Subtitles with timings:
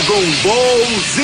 [0.00, 1.20] Dragon Ball Z.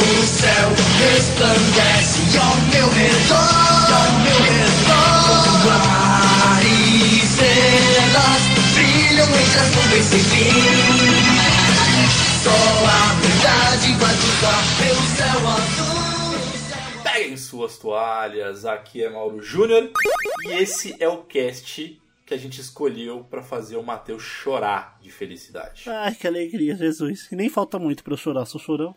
[0.00, 0.68] O céu
[0.98, 5.66] resplandece ao meu redor, ao meu redor.
[5.66, 8.42] Mar e estrelas
[8.74, 10.50] brilham entre as nuvens sem fim.
[12.42, 17.02] Só a verdade vai cruzar pelo céu azul.
[17.04, 19.90] Peguem suas toalhas, aqui é Mauro Júnior
[20.44, 22.01] e esse é o cast
[22.32, 25.84] que a gente escolheu pra fazer o Matheus chorar de felicidade.
[25.86, 27.28] Ai, que alegria, Jesus.
[27.30, 28.94] E nem falta muito pra eu chorar, sou chorão.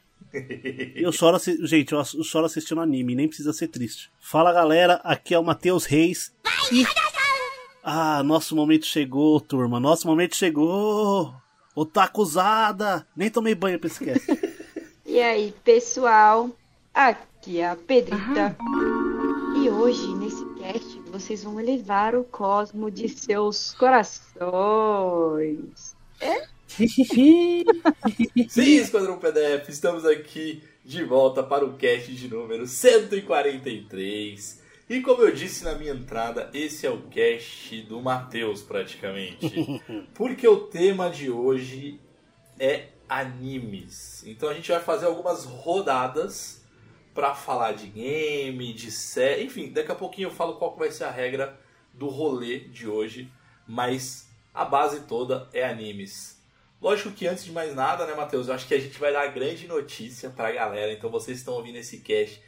[0.96, 4.10] Eu choro, assi- gente, eu choro assistindo anime, nem precisa ser triste.
[4.20, 6.34] Fala galera, aqui é o Matheus Reis.
[6.72, 6.86] E...
[7.84, 9.80] Ah, nosso momento chegou, turma.
[9.80, 11.34] Nosso momento chegou.
[11.76, 13.06] Otakuzada!
[13.16, 14.26] Nem tomei banho pra esse cast.
[15.08, 16.50] E aí, pessoal?
[16.94, 18.58] Aqui é a Pedrita.
[19.64, 20.44] E hoje, nesse
[21.20, 24.36] vocês vão elevar o cosmo de seus corações.
[28.50, 34.62] Sim, Esquadrão PDF, estamos aqui de volta para o cast de número 143.
[34.90, 39.82] E como eu disse na minha entrada, esse é o cast do Matheus, praticamente.
[40.14, 41.98] Porque o tema de hoje
[42.60, 44.22] é animes.
[44.28, 46.55] Então a gente vai fazer algumas rodadas
[47.16, 51.06] para falar de game, de série, enfim, daqui a pouquinho eu falo qual vai ser
[51.06, 51.58] a regra
[51.94, 53.32] do rolê de hoje,
[53.66, 56.44] mas a base toda é animes.
[56.82, 59.22] Lógico que antes de mais nada, né, Matheus, eu acho que a gente vai dar
[59.22, 62.44] a grande notícia pra galera, então vocês estão ouvindo esse cast,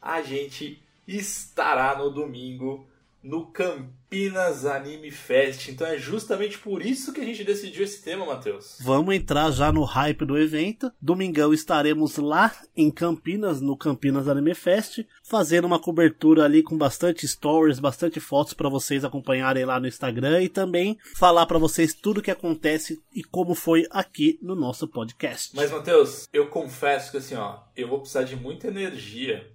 [0.00, 2.88] a gente estará no domingo
[3.24, 5.68] no Campinas Anime Fest.
[5.68, 8.76] Então é justamente por isso que a gente decidiu esse tema, Matheus.
[8.82, 10.92] Vamos entrar já no hype do evento.
[11.00, 17.26] Domingão estaremos lá em Campinas, no Campinas Anime Fest, fazendo uma cobertura ali com bastante
[17.26, 22.18] stories, bastante fotos para vocês acompanharem lá no Instagram e também falar para vocês tudo
[22.18, 25.56] o que acontece e como foi aqui no nosso podcast.
[25.56, 29.50] Mas, Matheus, eu confesso que assim, ó, eu vou precisar de muita energia,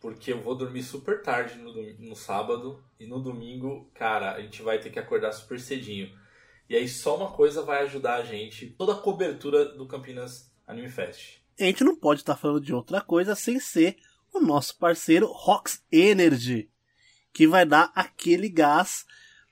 [0.00, 4.62] porque eu vou dormir super tarde no, no sábado, e no domingo, cara, a gente
[4.62, 6.10] vai ter que acordar super cedinho.
[6.68, 10.88] E aí só uma coisa vai ajudar a gente, toda a cobertura do Campinas Anime
[10.88, 11.38] Fest.
[11.58, 13.96] A gente não pode estar falando de outra coisa sem ser
[14.32, 16.70] o nosso parceiro Rox Energy,
[17.32, 19.04] que vai dar aquele gás,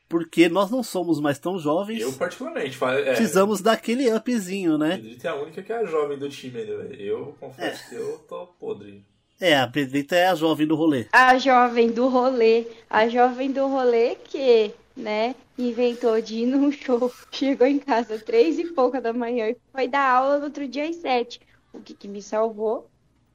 [0.09, 2.01] porque nós não somos mais tão jovens.
[2.01, 4.97] Eu, particularmente, é, Precisamos daquele upzinho, né?
[4.97, 6.97] Pedrita é a única que é a jovem do time, né?
[6.99, 7.89] Eu confesso É.
[7.89, 9.05] que eu tô podre.
[9.41, 11.07] É, a Pedrita é a jovem do rolê.
[11.13, 12.67] A jovem do rolê.
[12.89, 17.13] A jovem do rolê que, né, inventou de ir num show.
[17.31, 20.89] Chegou em casa três e pouca da manhã e foi dar aula no outro dia
[20.89, 21.41] às sete.
[21.73, 22.89] O que, que me salvou?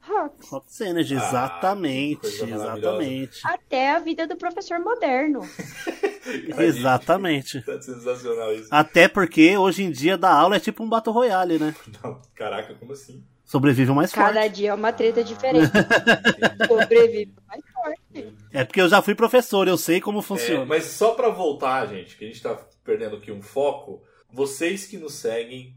[0.04, 0.34] Rock.
[0.50, 3.40] Rox Energy, Ah, exatamente, exatamente.
[3.44, 5.42] Até a vida do professor moderno.
[6.58, 7.62] Exatamente.
[7.62, 8.68] Tá sensacional isso.
[8.72, 11.76] Até porque hoje em dia dar aula é tipo um Battle Royale, né?
[12.04, 13.24] Não, caraca, como assim?
[13.52, 14.34] Sobrevive o mais forte.
[14.34, 15.68] Cada dia é uma treta diferente.
[16.66, 18.34] Sobrevive mais forte.
[18.54, 20.64] É porque eu já fui professor, eu sei como É, funciona.
[20.66, 24.02] mas só pra voltar, gente, que a gente tá perdendo aqui um foco,
[24.32, 25.76] vocês que nos seguem,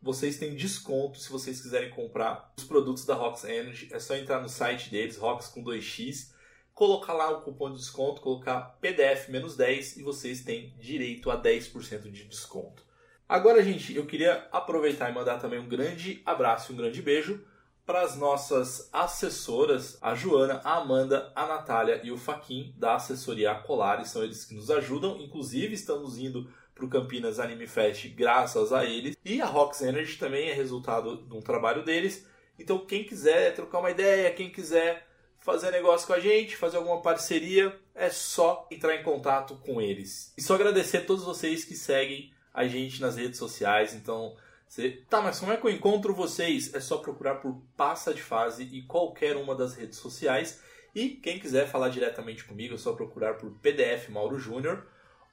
[0.00, 3.88] vocês têm desconto se vocês quiserem comprar os produtos da Rox Energy.
[3.92, 6.30] É só entrar no site deles, Rox com 2x,
[6.72, 11.42] colocar lá o cupom de desconto, colocar PDF menos 10 e vocês têm direito a
[11.42, 12.85] 10% de desconto.
[13.28, 17.44] Agora, gente, eu queria aproveitar e mandar também um grande abraço e um grande beijo
[17.84, 23.54] para as nossas assessoras, a Joana, a Amanda, a Natália e o Faquin da assessoria
[23.54, 25.20] Colares, são eles que nos ajudam.
[25.20, 29.16] Inclusive, estamos indo para o Campinas Anime Fest graças a eles.
[29.24, 32.26] E a Rox Energy também é resultado de um trabalho deles.
[32.58, 35.06] Então, quem quiser trocar uma ideia, quem quiser
[35.38, 40.32] fazer negócio com a gente, fazer alguma parceria, é só entrar em contato com eles.
[40.36, 43.94] E só agradecer a todos vocês que seguem a gente nas redes sociais.
[43.94, 44.34] Então,
[44.66, 46.74] você, tá, mas como é que eu encontro vocês?
[46.74, 50.62] É só procurar por Passa de Fase em qualquer uma das redes sociais.
[50.94, 54.86] E quem quiser falar diretamente comigo, é só procurar por PDF Mauro Júnior.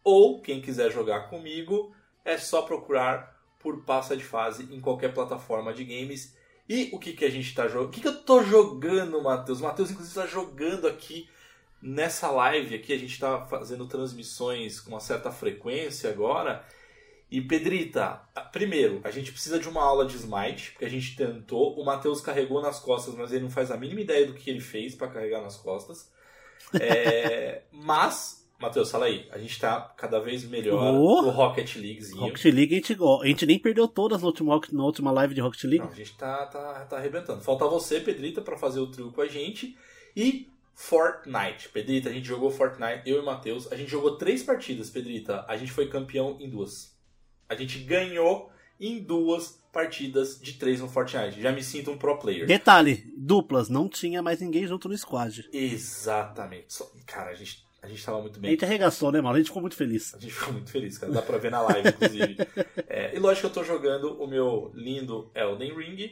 [0.04, 1.96] Ou quem quiser jogar comigo,
[2.26, 6.36] é só procurar por Passa de Fase em qualquer plataforma de games.
[6.68, 7.88] E o que, que a gente tá jogando?
[7.88, 9.62] O que, que eu tô jogando, Matheus?
[9.62, 11.30] Matheus, inclusive, tá jogando aqui
[11.82, 12.92] nessa live aqui.
[12.92, 16.66] A gente tá fazendo transmissões com uma certa frequência agora.
[17.34, 18.22] E Pedrita,
[18.52, 22.22] primeiro, a gente precisa de uma aula de Smite, porque a gente tentou, o Matheus
[22.22, 25.08] carregou nas costas, mas ele não faz a mínima ideia do que ele fez para
[25.08, 26.12] carregar nas costas.
[26.80, 31.24] É, mas, Matheus, fala aí, a gente tá cada vez melhor Oh!
[31.24, 32.22] no Rocket Leaguezinho.
[32.22, 35.42] Rocket League a gente, a gente nem perdeu todas na última, na última live de
[35.42, 35.86] Rocket League.
[35.86, 37.42] Não, a gente tá, tá, tá arrebentando.
[37.42, 39.76] Falta você, Pedrita, para fazer o trio com a gente.
[40.16, 41.70] E Fortnite.
[41.70, 43.72] Pedrita, a gente jogou Fortnite, eu e o Matheus.
[43.72, 45.44] A gente jogou três partidas, Pedrita.
[45.48, 46.93] A gente foi campeão em duas.
[47.54, 51.42] A gente ganhou em duas partidas de três no Fortnite.
[51.42, 52.46] Já me sinto um pro player.
[52.46, 55.48] Detalhe, duplas, não tinha mais ninguém junto no squad.
[55.52, 56.68] Exatamente.
[57.08, 58.52] Cara, a gente, a gente tava muito A bem.
[58.52, 59.36] gente arregaçou, né, mano?
[59.36, 60.14] A gente ficou muito feliz.
[60.14, 61.12] A gente ficou muito feliz, cara.
[61.12, 62.38] Dá pra ver na live, inclusive.
[62.88, 66.12] É, e lógico que eu tô jogando o meu lindo Elden Ring.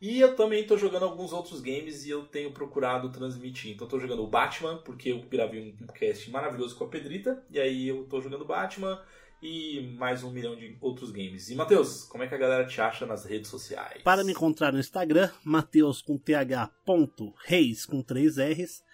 [0.00, 3.72] E eu também tô jogando alguns outros games e eu tenho procurado transmitir.
[3.72, 7.42] Então eu tô jogando o Batman, porque eu gravei um cast maravilhoso com a Pedrita.
[7.50, 8.98] E aí eu tô jogando Batman
[9.42, 11.50] e mais um milhão de outros games.
[11.50, 14.00] E Matheus, como é que a galera te acha nas redes sociais?
[14.02, 18.84] Para me encontrar no Instagram, Mateus com th ponto reis com 3 R's.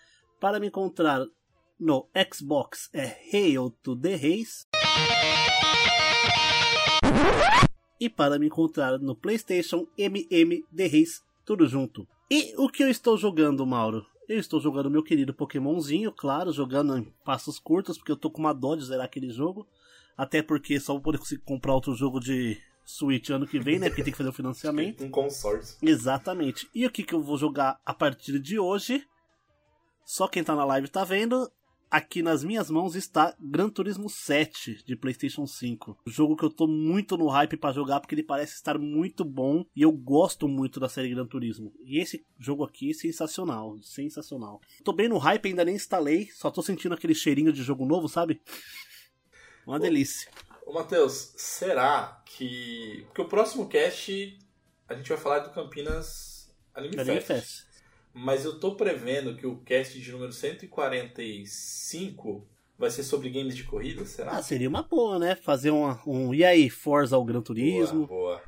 [0.40, 1.24] Para me encontrar
[1.78, 4.66] no Xbox é Hail to the Reis.
[8.00, 12.06] E para me encontrar no PlayStation MM The Reis, tudo junto.
[12.30, 14.06] E o que eu estou jogando, Mauro?
[14.28, 18.40] Eu estou jogando meu querido Pokémonzinho, claro, jogando em passos curtos, porque eu tô com
[18.40, 19.66] uma dó de zerar aquele jogo.
[20.18, 23.88] Até porque só vou poder conseguir comprar outro jogo de Switch ano que vem, né?
[23.88, 25.04] Porque tem que fazer o financiamento.
[25.06, 25.78] Um consórcio.
[25.80, 26.68] Exatamente.
[26.74, 29.04] E o que, que eu vou jogar a partir de hoje?
[30.04, 31.48] Só quem tá na live tá vendo.
[31.90, 35.96] Aqui nas minhas mãos está Gran Turismo 7 de PlayStation 5.
[36.06, 39.24] Um jogo que eu tô muito no hype pra jogar porque ele parece estar muito
[39.24, 41.72] bom e eu gosto muito da série Gran Turismo.
[41.82, 44.60] E esse jogo aqui é sensacional, sensacional.
[44.84, 48.06] Tô bem no hype, ainda nem instalei, só tô sentindo aquele cheirinho de jogo novo,
[48.06, 48.38] sabe?
[49.68, 50.28] Uma delícia.
[50.64, 53.04] Ô Matheus, será que.
[53.08, 54.38] Porque o próximo cast
[54.88, 57.26] a gente vai falar do Campinas Anime Anime Fest.
[57.26, 57.66] Fest.
[58.14, 62.48] Mas eu tô prevendo que o cast de número 145
[62.78, 64.38] vai ser sobre games de corrida, será?
[64.38, 65.34] Ah, seria uma boa, né?
[65.34, 68.06] Fazer uma, um e aí, Forza ao Gran Turismo.
[68.06, 68.42] Boa, boa.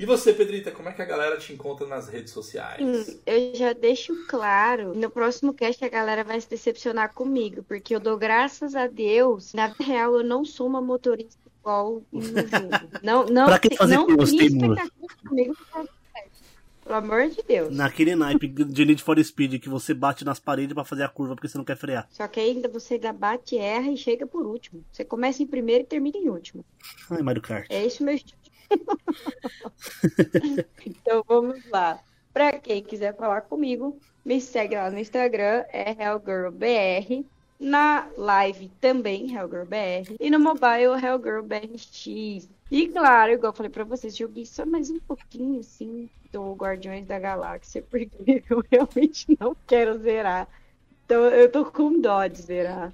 [0.00, 2.80] E você, Pedrita, como é que a galera te encontra nas redes sociais?
[2.80, 7.94] Hum, Eu já deixo claro, no próximo cast a galera vai se decepcionar comigo, porque
[7.94, 12.22] eu dou graças a Deus, na vida real eu não sou uma motorista igual no
[12.32, 12.90] jogo.
[13.02, 15.54] Não, não, Pra que fazer não curso, comigo.
[16.82, 17.76] Pelo amor de Deus.
[17.76, 21.34] Naquele naipe de Need for Speed que você bate nas paredes pra fazer a curva
[21.34, 22.08] porque você não quer frear.
[22.10, 24.82] Só que ainda você ainda bate, erra e chega por último.
[24.90, 26.64] Você começa em primeiro e termina em último.
[27.10, 27.66] Ai, Mario Kart.
[27.68, 28.40] É esse o meu estilo.
[30.86, 32.00] Então vamos lá.
[32.32, 37.24] Pra quem quiser falar comigo, me segue lá no Instagram, é HellGirlBR.
[37.58, 40.16] Na live também, HellGirlBR.
[40.18, 42.48] E no mobile, HellGirlBRX.
[42.70, 47.04] E claro, igual eu falei pra vocês, joguei só mais um pouquinho, assim, do Guardiões
[47.06, 50.48] da Galáxia, porque eu realmente não quero zerar.
[51.04, 52.92] Então eu tô com dó de zerar.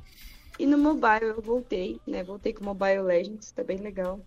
[0.59, 2.25] E no mobile eu voltei, né?
[2.25, 4.19] Voltei com o Mobile Legends, tá bem legal.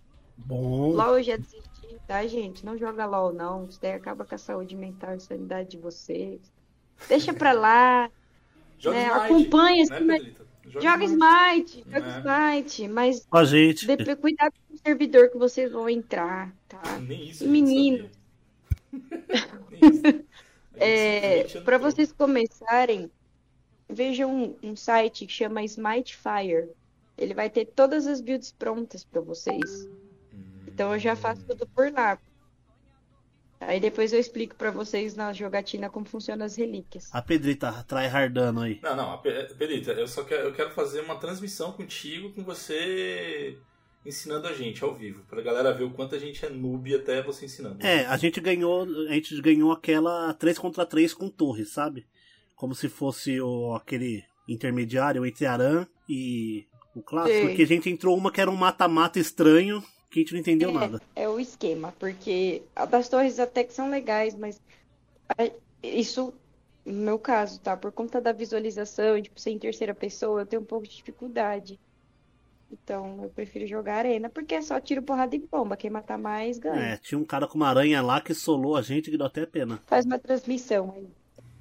[0.46, 0.90] Bom.
[0.92, 2.64] LOL eu já desisti, tá, gente?
[2.64, 3.66] Não joga LOL, não.
[3.66, 6.40] Isso daí acaba com a saúde mental e sanidade de vocês.
[7.08, 8.10] Deixa pra lá.
[8.78, 9.04] Joga né?
[9.08, 10.46] Smite, Acompanha, né, mas- Pedrita?
[10.80, 12.58] Joga Smite, joga É.
[12.60, 12.88] Smite.
[12.88, 13.86] Mas Com a gente.
[13.86, 16.80] depois, cuidado com o servidor que vocês vão entrar, tá?
[17.00, 17.46] Nem isso.
[17.46, 18.08] Menino.
[18.92, 20.30] Nem isso.
[20.82, 23.10] É, para vocês começarem,
[23.86, 26.70] vejam um, um site que chama Smite Fire.
[27.18, 29.86] Ele vai ter todas as builds prontas pra vocês.
[30.80, 32.18] Então eu já faço tudo por lá.
[33.60, 37.10] Aí depois eu explico pra vocês na jogatina como funcionam as relíquias.
[37.12, 38.80] A Pedrita tryhardando aí.
[38.82, 43.58] Não, não, Pe- Pedrita, eu só quero, eu quero fazer uma transmissão contigo, com você
[44.06, 47.22] ensinando a gente ao vivo, pra galera ver o quanto a gente é noob até
[47.22, 47.84] você ensinando.
[47.84, 48.84] É, a gente ganhou.
[49.06, 52.06] A gente ganhou aquela 3 contra 3 com torre, sabe?
[52.56, 56.64] Como se fosse o, aquele intermediário entre Aran e
[56.96, 57.36] o clássico.
[57.36, 57.46] Sei.
[57.48, 60.72] Porque a gente entrou uma que era um mata-mata estranho que a gente não entendeu
[60.72, 61.00] nada.
[61.14, 64.60] É o esquema, porque a das torres até que são legais, mas
[65.38, 65.50] a-
[65.82, 66.34] isso,
[66.84, 67.76] no meu caso, tá?
[67.76, 71.78] Por conta da visualização, tipo, ser em terceira pessoa, eu tenho um pouco de dificuldade.
[72.72, 75.76] Então, eu prefiro jogar arena, porque é só tiro, porrada e bomba.
[75.76, 76.80] Quem matar mais, ganha.
[76.80, 79.44] É, tinha um cara com uma aranha lá que solou a gente que deu até
[79.44, 79.80] pena.
[79.86, 81.08] Faz uma transmissão aí.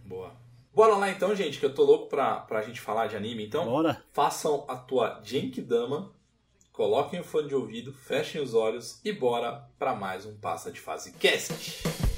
[0.06, 0.32] Boa.
[0.74, 3.44] Bora lá então, gente, que eu tô louco pra, pra gente falar de anime.
[3.46, 4.02] Então, Bora.
[4.14, 6.12] façam a tua Genkidama,
[6.80, 10.80] coloquem o fone de ouvido, fechem os olhos e bora pra mais um Passa de
[10.80, 12.09] Fase Cast.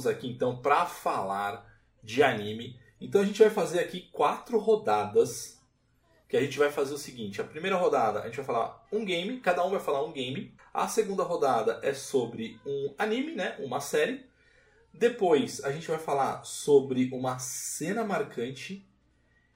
[0.00, 1.66] Estamos aqui então para falar
[2.02, 2.78] de anime.
[3.00, 5.60] Então a gente vai fazer aqui quatro rodadas.
[6.28, 9.04] Que a gente vai fazer o seguinte: a primeira rodada a gente vai falar um
[9.04, 10.54] game, cada um vai falar um game.
[10.72, 13.56] A segunda rodada é sobre um anime, né?
[13.58, 14.24] Uma série.
[14.92, 18.86] Depois a gente vai falar sobre uma cena marcante.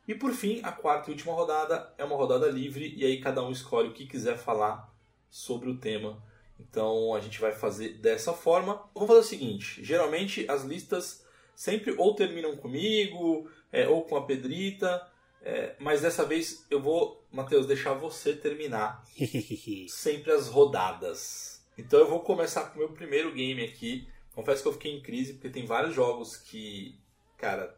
[0.07, 3.43] E por fim, a quarta e última rodada é uma rodada livre, e aí cada
[3.43, 4.93] um escolhe o que quiser falar
[5.31, 6.23] sobre o tema.
[6.59, 8.89] Então a gente vai fazer dessa forma.
[8.95, 14.25] Vamos fazer o seguinte: geralmente as listas sempre ou terminam comigo, é, ou com a
[14.25, 15.07] Pedrita,
[15.43, 19.05] é, mas dessa vez eu vou, Matheus, deixar você terminar
[19.89, 21.63] sempre as rodadas.
[21.77, 24.09] Então eu vou começar com o meu primeiro game aqui.
[24.35, 26.99] Confesso que eu fiquei em crise porque tem vários jogos que,
[27.37, 27.77] cara,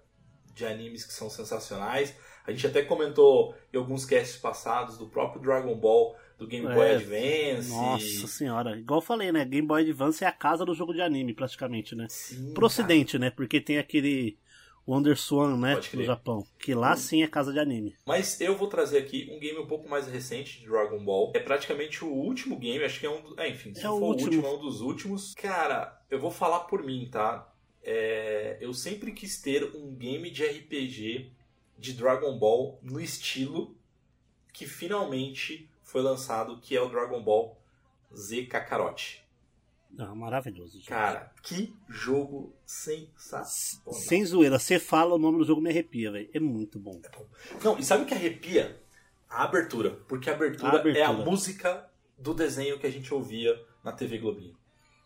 [0.55, 2.15] de animes que são sensacionais.
[2.47, 6.87] A gente até comentou em alguns casts passados do próprio Dragon Ball, do Game Boy
[6.89, 7.69] É, Advance.
[7.71, 9.45] Nossa senhora, igual eu falei, né?
[9.45, 12.07] Game Boy Advance é a casa do jogo de anime, praticamente, né?
[12.09, 13.31] Sim, Pro ocidente, né?
[13.31, 14.39] Porque tem aquele
[14.87, 15.75] Wonder Swan, né?
[15.95, 16.47] No Japão.
[16.59, 17.95] Que lá sim é casa de anime.
[18.07, 21.33] Mas eu vou trazer aqui um game um pouco mais recente de Dragon Ball.
[21.35, 23.21] É praticamente o último game, acho que é um.
[23.21, 24.31] do- É, enfim, se É não o for último.
[24.31, 25.35] o último, é um dos últimos.
[25.35, 27.53] Cara, eu vou falar por mim, tá?
[27.83, 31.31] É, eu sempre quis ter um game de RPG
[31.79, 33.77] de Dragon Ball no estilo
[34.53, 37.57] que finalmente foi lançado, que é o Dragon Ball
[38.15, 39.25] Z Kakarot.
[39.99, 40.75] Ah, maravilhoso.
[40.75, 40.89] gente.
[40.89, 43.95] Cara, que jogo sensacional.
[43.95, 46.29] Sem zoeira, você fala o nome do jogo me arrepia, velho.
[46.35, 47.01] É muito bom.
[47.65, 48.79] Não, e sabe o que arrepia?
[49.27, 49.93] A abertura.
[50.07, 50.99] Porque a abertura, A abertura.
[50.99, 51.89] é a música
[52.19, 54.55] do desenho que a gente ouvia na TV Globinho.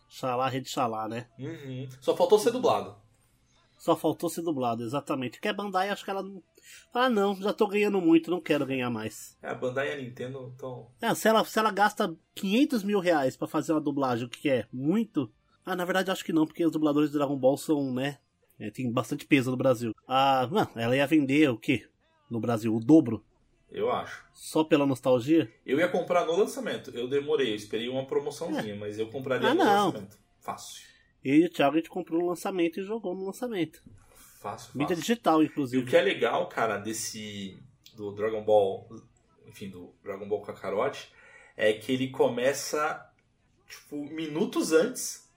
[0.09, 1.29] Xalá, rede xalá, né?
[1.39, 1.87] Uhum.
[2.01, 2.97] Só faltou ser dublado.
[3.77, 5.37] Só faltou ser dublado, exatamente.
[5.39, 6.43] Porque a Bandai, acho que ela não.
[6.93, 9.37] Ah, não, já tô ganhando muito, não quero ganhar mais.
[9.41, 10.87] É, a Bandai e a Nintendo estão.
[11.01, 14.49] É, se ela, se ela gasta 500 mil reais pra fazer uma dublagem, o que
[14.49, 15.31] é muito.
[15.65, 18.17] Ah, na verdade, acho que não, porque os dubladores de Dragon Ball são, né?
[18.59, 19.93] é, tem bastante peso no Brasil.
[20.07, 21.87] Ah, não, ela ia vender o quê?
[22.29, 23.25] No Brasil, o dobro?
[23.71, 24.25] Eu acho.
[24.33, 25.51] Só pela nostalgia?
[25.65, 26.91] Eu ia comprar no lançamento.
[26.91, 29.85] Eu demorei, eu esperei uma promoçãozinha, mas eu compraria Ah, no não.
[29.87, 30.17] lançamento.
[30.39, 30.83] Fácil.
[31.23, 33.81] E o Thiago a gente comprou no lançamento e jogou no lançamento.
[34.41, 35.01] Fácil, Mídia fácil.
[35.13, 35.85] digital, E o inclusive.
[35.85, 37.61] que é legal, cara, desse.
[37.95, 38.87] do Dragon Ball.
[39.47, 41.11] Enfim, do Dragon Ball Kakarot,
[41.57, 43.05] é que ele começa,
[43.67, 45.29] tipo, minutos antes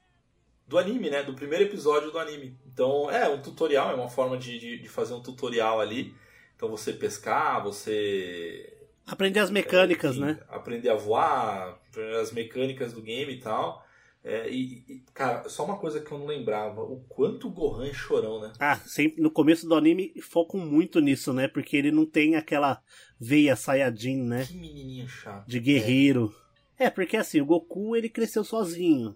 [0.67, 1.23] do anime, né?
[1.23, 2.57] Do primeiro episódio do anime.
[2.67, 6.15] Então, é um tutorial, é uma forma de, de, de fazer um tutorial ali.
[6.57, 8.71] Então, você pescar, você.
[9.07, 10.41] Aprender as mecânicas, enfim, né?
[10.49, 13.84] Aprender a voar, aprender as mecânicas do game e tal.
[14.25, 17.87] É, e, e, cara, só uma coisa que eu não lembrava: o quanto o Gohan
[17.87, 18.55] é chorão, né?
[18.59, 21.47] Ah, sempre no começo do anime focam muito nisso, né?
[21.47, 22.83] Porque ele não tem aquela
[23.21, 24.47] veia Saiyajin, né?
[24.47, 25.47] Que menininho chato.
[25.47, 26.35] De guerreiro.
[26.79, 29.15] É, porque assim, o Goku ele cresceu sozinho.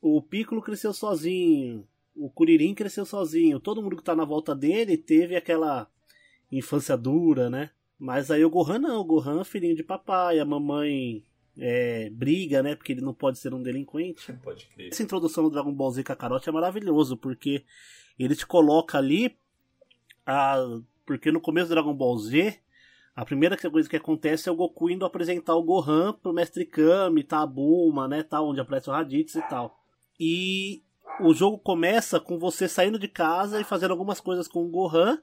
[0.00, 1.86] O Piccolo cresceu sozinho.
[2.14, 3.58] O Kuririn cresceu sozinho.
[3.58, 5.90] Todo mundo que tá na volta dele teve aquela
[6.50, 7.70] infância dura, né?
[7.98, 9.00] Mas aí o Gohan não.
[9.00, 10.38] O Gohan é filhinho de papai.
[10.38, 11.24] A mamãe
[11.60, 12.74] é, briga, né?
[12.74, 14.32] Porque ele não pode ser um delinquente.
[14.42, 14.88] Pode crer.
[14.88, 17.64] Essa introdução do Dragon Ball Z Kakarot é maravilhoso, porque
[18.18, 19.36] ele te coloca ali.
[20.26, 20.56] A...
[21.04, 22.58] Porque no começo do Dragon Ball Z,
[23.14, 27.22] a primeira coisa que acontece é o Goku indo apresentar o Gohan pro Mestre Kami,
[27.22, 27.42] tá?
[27.42, 28.22] A Bulma, né?
[28.22, 29.78] Tá, onde aparece o Raditz e tal.
[30.18, 30.82] E
[31.20, 35.18] o jogo começa com você saindo de casa e fazendo algumas coisas com o Gohan.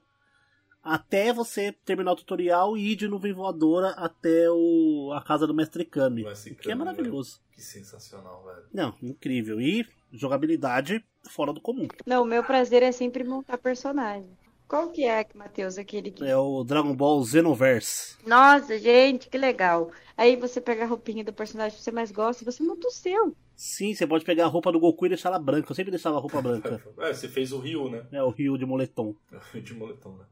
[0.88, 5.12] Até você terminar o tutorial e ir de nuvem voadora até o...
[5.14, 6.24] a casa do Mestre Kami.
[6.24, 7.42] Mestre que é maravilhoso.
[7.52, 8.66] Que sensacional, velho.
[8.72, 9.60] Não, incrível.
[9.60, 11.88] E jogabilidade fora do comum.
[12.06, 14.30] Não, o meu prazer é sempre montar personagem.
[14.66, 16.24] Qual que é, Matheus, aquele que...
[16.24, 18.16] É o Dragon Ball Xenoverse.
[18.26, 19.90] Nossa, gente, que legal.
[20.16, 22.90] Aí você pega a roupinha do personagem que você mais gosta e você monta o
[22.90, 23.36] seu.
[23.54, 25.70] Sim, você pode pegar a roupa do Goku e deixar ela branca.
[25.70, 26.82] Eu sempre deixava a roupa branca.
[26.98, 28.06] É, você fez o Ryu, né?
[28.10, 29.14] É o Rio de moletom.
[29.52, 30.24] De moletom, né?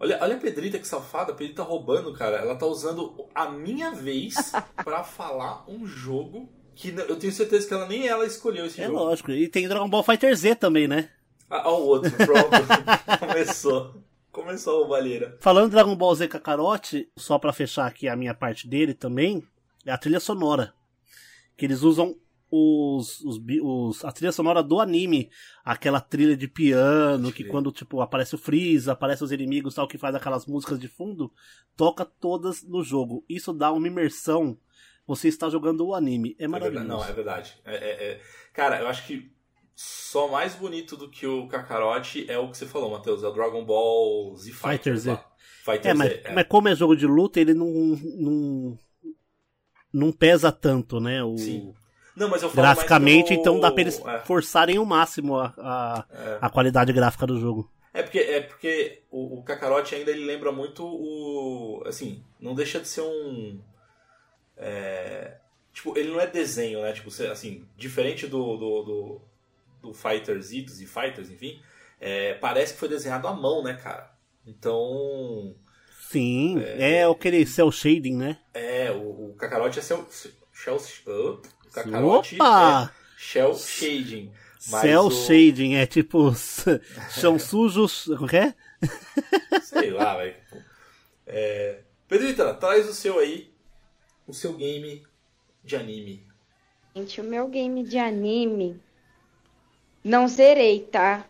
[0.00, 2.38] Olha, olha a Pedrita que safada, a Pedrita roubando, cara.
[2.38, 4.34] Ela tá usando a minha vez
[4.82, 8.86] pra falar um jogo que eu tenho certeza que ela nem ela escolheu esse É
[8.86, 8.98] jogo.
[8.98, 9.30] lógico.
[9.30, 11.10] E tem Dragon Ball Fighter Z também, né?
[11.50, 12.48] Ah, ó, o outro, pronto.
[13.20, 13.94] Começou.
[14.32, 15.36] Começou a roubalheira.
[15.40, 19.42] Falando Dragon Ball Z Kakarot, só pra fechar aqui a minha parte dele também,
[19.84, 20.72] é a trilha sonora.
[21.56, 22.16] Que eles usam
[22.50, 25.30] os, os, os- a trilha sonora do anime,
[25.64, 29.96] aquela trilha de piano, que quando tipo aparece o Freeza, aparece os inimigos, tal que
[29.98, 31.32] faz aquelas músicas de fundo,
[31.76, 33.24] toca todas no jogo.
[33.28, 34.58] Isso dá uma imersão.
[35.06, 36.86] Você está jogando o anime, é É maravilhoso.
[36.86, 37.56] Não, é verdade.
[37.64, 38.20] É, é- é-
[38.52, 39.30] Cara, eu acho que
[39.74, 43.22] só mais bonito do que o Kakarot é o que você falou, Matheus.
[43.22, 44.96] É o Dragon Ball Z Fighter.
[44.96, 45.18] Z.
[45.64, 46.20] Fighter É, mas, Z.
[46.24, 46.32] é.
[46.34, 48.78] mas como é jogo de luta, ele não, não,
[49.92, 51.22] não pesa tanto, né?
[51.24, 51.74] O, Sim.
[52.16, 56.04] Não, mas eu falo Graficamente, então dá pra eles É, forçarem o máximo a, a,
[56.12, 56.38] é.
[56.40, 57.70] a qualidade gráfica do jogo.
[57.92, 61.82] É porque, é porque o, o Kakarote ainda ele lembra muito o.
[61.86, 63.60] Assim, não deixa de ser um.
[64.56, 65.38] é,
[65.72, 66.92] tipo, ele não é desenho, né?
[66.92, 69.20] Tipo, assim, diferente do, do, do,
[69.82, 71.60] do Fighters Itos e Fighters, enfim,
[72.00, 74.12] é, parece que foi desenhado à mão, né, cara?
[74.46, 75.54] Então.
[76.08, 78.38] Sim, é, aquele cel shading, né?
[78.52, 80.06] É, o, o Kakarote é oh, o
[81.72, 82.92] Kakarote Opa!
[82.94, 84.32] é Shell Shading.
[84.58, 86.32] Cel o- shading, é tipo
[87.10, 88.54] chão sujos, como que é?
[89.62, 90.36] Sei lá, velho.
[91.26, 91.80] É...
[92.06, 93.50] Pedrita, traz o seu aí.
[94.26, 95.02] O seu game
[95.64, 96.26] de anime.
[96.94, 98.80] Gente, o meu game de anime.
[100.04, 101.26] Não zerei, tá?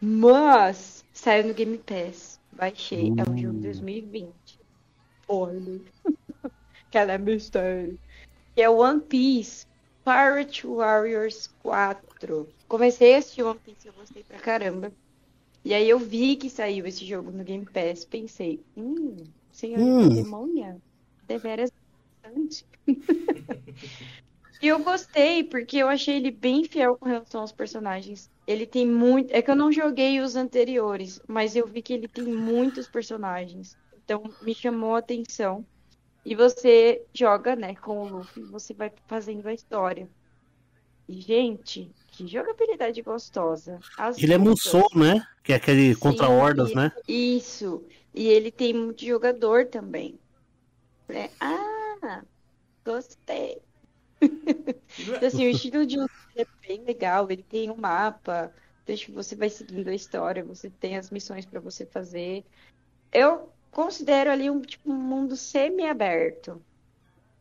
[0.00, 2.38] Mas saiu no Game Pass.
[2.52, 3.12] Baixei.
[3.16, 4.32] É um jogo 2020.
[5.26, 5.80] Olha.
[6.92, 7.98] Cada mistério.
[8.54, 9.66] Que é One Piece
[10.04, 12.48] Pirate Warriors 4.
[12.68, 14.92] Comecei a assistir One Piece e eu gostei pra caramba.
[15.64, 18.04] E aí eu vi que saiu esse jogo no Game Pass.
[18.04, 19.16] Pensei, hum,
[19.52, 20.10] senhorita Hum.
[20.10, 20.78] demônia,
[21.22, 21.70] deveras
[22.22, 22.66] bastante.
[24.60, 28.30] E eu gostei, porque eu achei ele bem fiel com relação aos personagens.
[28.46, 29.30] Ele tem muito.
[29.32, 33.76] É que eu não joguei os anteriores, mas eu vi que ele tem muitos personagens.
[33.92, 35.66] Então me chamou a atenção.
[36.24, 40.08] E você joga, né, com o Luffy, você vai fazendo a história.
[41.08, 43.78] E, gente, que jogabilidade gostosa.
[43.98, 45.26] As Ele é lutas- Musou, né?
[45.42, 46.90] Que é aquele Sim, contra hordas, e- né?
[47.06, 47.86] Isso.
[48.14, 50.18] E ele tem muito jogador também.
[51.08, 52.22] É, Ah,
[52.84, 53.60] gostei.
[54.98, 57.30] Então, assim, o estilo de luta é bem legal.
[57.30, 58.50] Ele tem um mapa,
[58.86, 62.44] deixa você vai seguindo a história, você tem as missões pra você fazer.
[63.12, 66.62] Eu considero ali um tipo um mundo semi-aberto.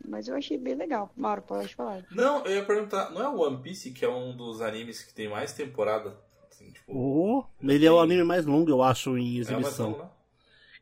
[0.06, 1.10] Mas eu achei bem legal.
[1.16, 2.04] Mauro, pode falar.
[2.12, 5.14] Não, eu ia perguntar, não é o One Piece que é um dos animes que
[5.14, 6.18] tem mais temporada?
[6.52, 9.92] Assim, tipo, Oh, ele é o anime mais longo, eu acho, em é mais exibição.
[9.92, 10.10] longo, né?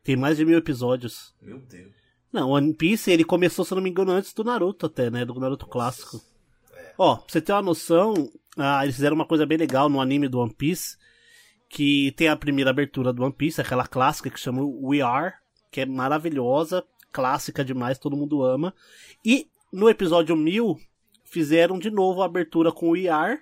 [0.02, 1.32] Tem mais de mil episódios.
[1.40, 1.92] Meu Deus.
[2.32, 5.24] Não, One Piece ele começou, se eu não me engano, antes do Naruto até, né?
[5.24, 6.20] Do Naruto clássico.
[6.98, 8.14] Ó, pra você ter uma noção,
[8.56, 10.96] ah, eles fizeram uma coisa bem legal no anime do One Piece,
[11.68, 15.34] que tem a primeira abertura do One Piece, aquela clássica que chama We Are,
[15.72, 18.74] que é maravilhosa, clássica demais, todo mundo ama.
[19.24, 20.78] E no episódio 1000,
[21.24, 23.40] fizeram de novo a abertura com We Are,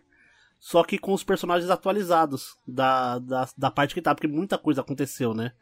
[0.58, 4.80] só que com os personagens atualizados da, da, da parte que tá, porque muita coisa
[4.80, 5.52] aconteceu, né?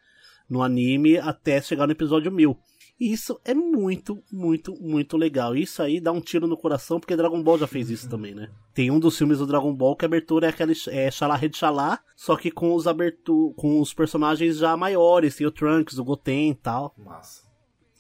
[0.48, 2.58] No anime até chegar no episódio 1000.
[2.98, 5.54] E isso é muito, muito, muito legal.
[5.54, 8.50] Isso aí dá um tiro no coração, porque Dragon Ball já fez isso também, né?
[8.74, 11.52] Tem um dos filmes do Dragon Ball que a abertura é aquela é Xalá Red
[11.52, 16.04] Xalá, só que com os abertu com os personagens já maiores, tem o Trunks, o
[16.04, 16.92] Goten e tal.
[16.98, 17.46] Massa.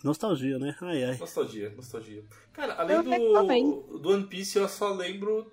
[0.02, 0.76] Nostalgia, né?
[0.80, 1.16] Ai ai.
[1.16, 2.24] Nostalgia, nostalgia.
[2.52, 5.52] Cara, além do, do One Piece, eu só lembro.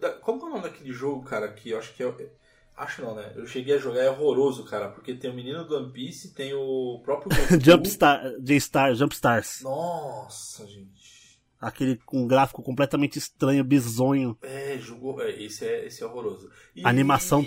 [0.00, 0.10] Da...
[0.12, 1.48] Como que é o nome daquele jogo, cara?
[1.52, 2.30] Que eu acho que é.
[2.76, 3.32] Acho não, né?
[3.34, 4.88] Eu cheguei a jogar, é horroroso, cara.
[4.90, 7.30] Porque tem o menino do One Piece, tem o próprio.
[7.48, 7.64] Goku.
[7.64, 9.62] Jumpstar, J-Star, Jumpstars.
[9.62, 11.40] Nossa, gente.
[11.58, 15.22] Aquele com gráfico completamente estranho, bizonho, É, jogou.
[15.22, 16.50] É, esse, é, esse é horroroso.
[16.74, 17.44] E- Animação.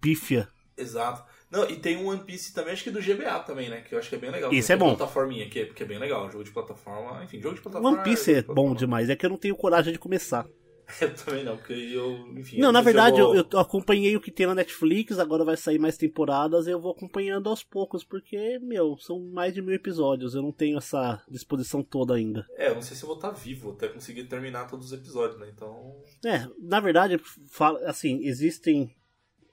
[0.00, 0.48] pífia.
[0.76, 1.22] Exato.
[1.50, 3.80] Não, e tem um One Piece também, acho que do GBA também, né?
[3.82, 4.50] Que eu acho que é bem legal.
[4.52, 4.94] Isso é bom.
[4.96, 6.30] plataforminha, que é, que é bem legal.
[6.30, 7.98] Jogo de plataforma, enfim, jogo de plataforma.
[7.98, 10.46] One Piece é de bom demais, é que eu não tenho coragem de começar.
[11.00, 12.58] Eu também não, porque eu, enfim.
[12.58, 15.56] Não, eu na verdade, vou- eu, eu acompanhei o que tem na Netflix, agora vai
[15.56, 20.34] sair mais temporadas, eu vou acompanhando aos poucos, porque, meu, são mais de mil episódios,
[20.34, 22.46] eu não tenho essa disposição toda ainda.
[22.56, 25.38] É, eu não sei se eu vou estar vivo até conseguir terminar todos os episódios,
[25.38, 25.50] né?
[25.54, 26.02] Então.
[26.24, 28.94] É, na verdade, fala- assim, existem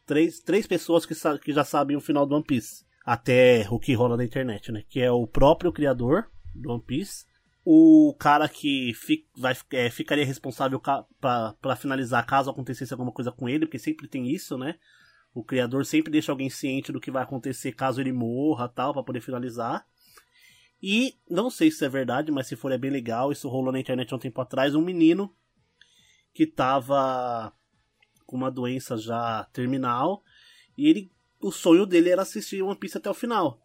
[0.06, 2.86] três, três pessoas que, que já sabem o final do One Piece.
[3.06, 4.84] Até o que rola na internet, né?
[4.89, 7.26] Que é o próprio criador do One Piece,
[7.69, 13.49] o cara que fi- vai, é, ficaria responsável pra finalizar caso acontecesse alguma coisa com
[13.49, 14.75] ele, porque sempre tem isso, né?
[15.34, 19.03] O criador sempre deixa alguém ciente do que vai acontecer caso ele morra tal, pra
[19.03, 19.86] poder finalizar.
[20.82, 23.34] E não sei se é verdade, mas se for é bem legal.
[23.34, 24.73] Isso rolou na internet há um tempo atrás.
[24.73, 25.36] Um menino
[26.34, 27.51] que tava
[28.25, 30.23] com uma doença já terminal
[30.77, 33.60] e ele o sonho dele era assistir One Piece até o final.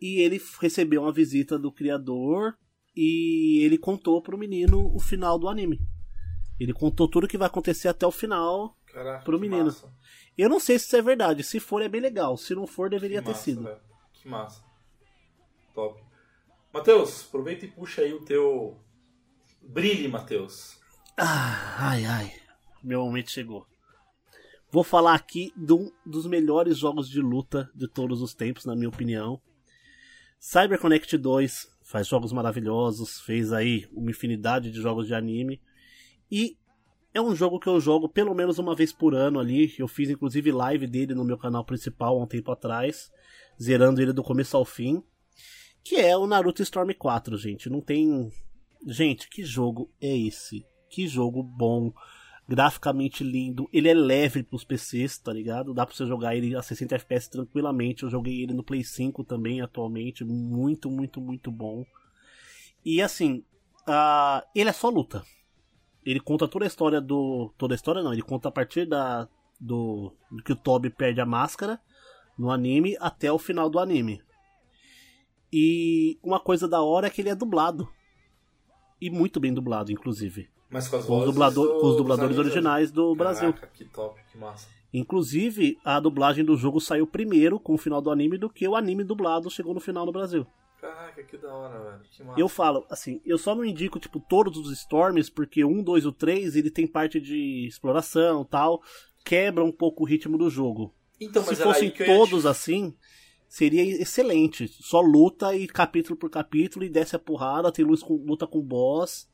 [0.00, 2.56] E ele recebeu uma visita do criador
[2.96, 5.80] e ele contou pro menino o final do anime.
[6.58, 8.74] Ele contou tudo que vai acontecer até o final.
[8.86, 9.74] Caraca, Pro menino.
[10.38, 11.42] Eu não sei se isso é verdade.
[11.42, 12.36] Se for, é bem legal.
[12.38, 13.62] Se não for, deveria ter sido.
[13.62, 13.78] velho.
[14.14, 14.64] Que massa.
[15.74, 16.02] Top.
[16.72, 18.78] Matheus, aproveita e puxa aí o teu.
[19.62, 20.78] Brilhe, Matheus.
[21.16, 22.32] Ah, ai, ai.
[22.82, 23.66] Meu momento chegou.
[24.70, 28.74] Vou falar aqui de um dos melhores jogos de luta de todos os tempos, na
[28.74, 29.40] minha opinião.
[30.38, 35.62] CyberConnect 2 faz jogos maravilhosos, fez aí uma infinidade de jogos de anime.
[36.30, 36.58] E
[37.14, 39.72] é um jogo que eu jogo pelo menos uma vez por ano ali.
[39.78, 43.08] Eu fiz inclusive live dele no meu canal principal há um tempo atrás,
[43.62, 45.00] zerando ele do começo ao fim.
[45.84, 47.70] Que é o Naruto Storm 4, gente.
[47.70, 48.32] Não tem.
[48.84, 50.66] Gente, que jogo é esse?
[50.90, 51.92] Que jogo bom
[52.48, 53.68] graficamente lindo.
[53.72, 55.74] Ele é leve pros PCs, tá ligado?
[55.74, 58.04] Dá pra você jogar ele a 60 FPS tranquilamente.
[58.04, 60.24] Eu joguei ele no Play 5 também atualmente.
[60.24, 61.84] Muito, muito, muito bom.
[62.84, 63.44] E assim,
[63.88, 65.24] uh, ele é só luta.
[66.04, 67.52] Ele conta toda a história do.
[67.58, 69.28] Toda a história não, ele conta a partir da.
[69.58, 71.80] Do, do que o Toby perde a máscara
[72.38, 74.22] no anime até o final do anime.
[75.50, 77.88] E uma coisa da hora é que ele é dublado.
[79.00, 80.48] E muito bem dublado, inclusive.
[80.70, 83.54] Mas com, as os, dublador, do, com os dubladores originais do Caraca, Brasil.
[83.72, 84.68] que top, que massa.
[84.92, 88.74] Inclusive, a dublagem do jogo saiu primeiro com o final do anime do que o
[88.74, 90.46] anime dublado chegou no final no Brasil.
[90.80, 92.00] Caraca, que da hora, velho.
[92.10, 92.40] Que massa.
[92.40, 96.12] Eu falo, assim, eu só não indico, tipo, todos os Storms, porque um, dois ou
[96.12, 98.82] três, ele tem parte de exploração tal,
[99.24, 100.94] quebra um pouco o ritmo do jogo.
[101.20, 102.94] Então, Se fossem todos te- assim,
[103.48, 104.68] seria excelente.
[104.68, 108.60] Só luta e capítulo por capítulo, e desce a porrada, tem luz com, luta com
[108.60, 109.28] boss.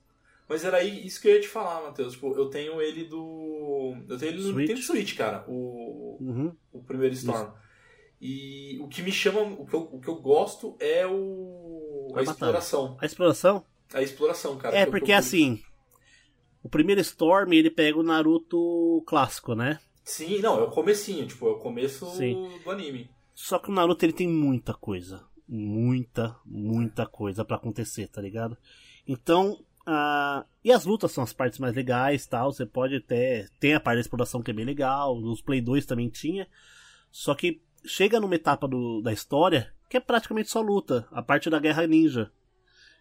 [0.52, 2.12] Mas era aí isso que eu ia te falar, Matheus.
[2.12, 3.94] Tipo, eu tenho ele do.
[4.06, 4.56] Eu tenho ele no Switch.
[4.68, 5.44] Nintendo Switch, cara.
[5.48, 6.54] O, Uhum.
[6.70, 7.52] o primeiro Storm.
[8.20, 9.40] E o que me chama.
[9.40, 12.08] O que eu, o que eu gosto é o.
[12.14, 12.30] A A, batalha.
[12.32, 12.96] exploração.
[13.00, 14.76] A exploração A exploração, cara.
[14.76, 15.58] é eu- porque assim,
[16.62, 19.78] o primeiro Storm ele pega o Naruto clássico, né?
[20.04, 22.46] Sim, não, é o comecinho, tipo, é o começo Sim.
[22.62, 23.08] do anime.
[23.34, 25.24] Só que o Naruto ele tem muita coisa.
[25.48, 28.56] Muita, muita coisa pra acontecer, tá ligado?
[29.08, 32.52] Então, ah, e as lutas são as partes mais legais tal.
[32.52, 33.46] Você pode até.
[33.58, 35.20] Tem a parte da exploração que é bem legal.
[35.20, 36.46] Nos Play 2 também tinha.
[37.10, 41.06] Só que chega numa etapa do- da história que é praticamente só luta.
[41.10, 42.30] A parte da Guerra Ninja.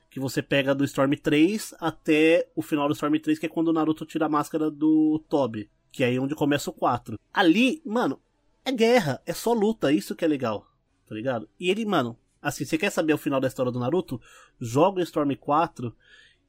[0.10, 3.70] Que você pega do Storm 3 até o final do Storm 3, que é quando
[3.70, 5.70] o Naruto tira a máscara do Toby.
[5.89, 7.17] Que é aí onde começa o 4.
[7.34, 8.20] Ali, mano,
[8.65, 10.67] é guerra, é só luta, isso que é legal,
[11.08, 11.48] tá ligado?
[11.58, 14.20] E ele, mano, assim, você quer saber o final da história do Naruto?
[14.60, 15.96] Joga o Storm 4,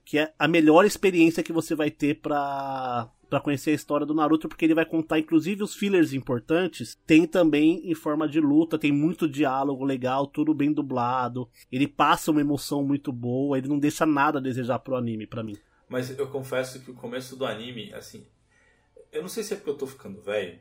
[0.05, 4.15] que é a melhor experiência que você vai ter pra, pra conhecer a história do
[4.15, 6.99] Naruto, porque ele vai contar, inclusive, os fillers importantes.
[7.07, 11.49] Tem também em forma de luta, tem muito diálogo legal, tudo bem dublado.
[11.71, 15.43] Ele passa uma emoção muito boa, ele não deixa nada a desejar pro anime, pra
[15.43, 15.57] mim.
[15.89, 18.27] Mas eu confesso que o começo do anime, assim.
[19.11, 20.59] Eu não sei se é porque eu tô ficando velho.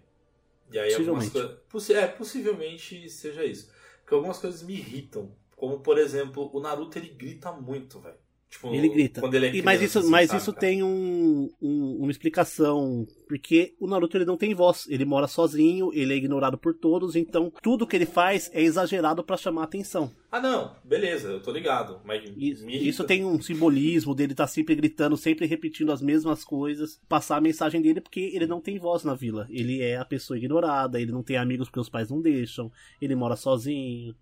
[0.72, 1.52] E aí algumas coisas.
[1.70, 3.72] Possi é, possivelmente seja isso.
[4.02, 5.34] Porque algumas coisas me irritam.
[5.56, 8.21] Como, por exemplo, o Naruto ele grita muito, velho.
[8.52, 9.22] Tipo, Ele grita.
[9.22, 10.60] Quando ele é criança, mas isso, assim, mas sabe, isso cara?
[10.60, 13.08] tem um, um- uma explicação.
[13.26, 14.86] Porque o Naruto ele não tem voz.
[14.90, 17.16] Ele mora sozinho, ele é ignorado por todos.
[17.16, 20.12] Então tudo que ele faz é exagerado pra chamar atenção.
[20.30, 22.02] Ah, não, beleza, eu tô ligado.
[22.04, 27.00] Mas Isso, isso tem um simbolismo dele estar sempre gritando, sempre repetindo as mesmas coisas.
[27.08, 29.48] Passar a mensagem dele porque ele não tem voz na vila.
[29.50, 32.70] Ele é a pessoa ignorada, ele não tem amigos porque os pais não deixam,
[33.02, 34.14] ele mora sozinho.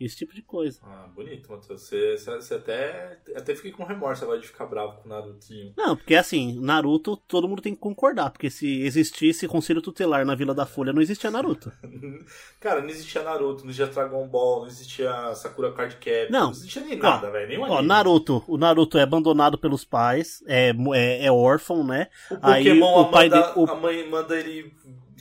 [0.00, 0.78] Esse tipo de coisa.
[0.84, 1.82] Ah, bonito, Matheus.
[1.82, 5.72] Você, você, até, até fiquei com remorso agora de ficar bravo com o Narutinho.
[5.76, 8.30] Não, porque assim, Naruto, todo mundo tem que concordar.
[8.30, 11.72] Porque se existisse conselho tutelar na Vila da Folha, não existia Naruto.
[12.60, 16.50] Cara, não existia Naruto, não existia Dragon Ball, não existia Sakura Card Cap, Não.
[16.50, 17.60] existia nem Ó, nada, velho.
[17.62, 17.82] Ó.
[17.82, 22.08] Naruto, o Naruto é abandonado pelos pais, é, é, é órfão, né?
[22.30, 24.72] O Aí Pokémon, o pai a, manda- de- o- a mãe manda ele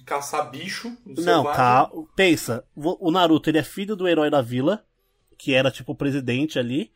[0.08, 0.98] caçar bicho.
[1.06, 4.84] no Não, cá, pensa, o Naruto ele é filho do herói da vila,
[5.38, 6.92] que era tipo o presidente ali.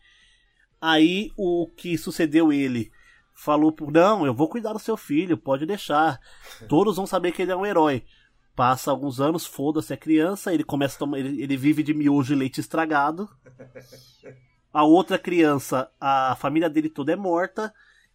[0.80, 2.92] Aí o que sucedeu ele
[3.36, 6.20] falou, não, eu vou cuidar do seu filho, pode deixar.
[6.70, 8.04] Todos vão saber que ele é um herói.
[8.56, 12.34] Passa alguns anos, foda-se a criança, ele começa a tomar, ele, ele vive de miojo
[12.34, 13.30] e leite estragado.
[14.74, 17.74] A outra criança, a família dele toda é morta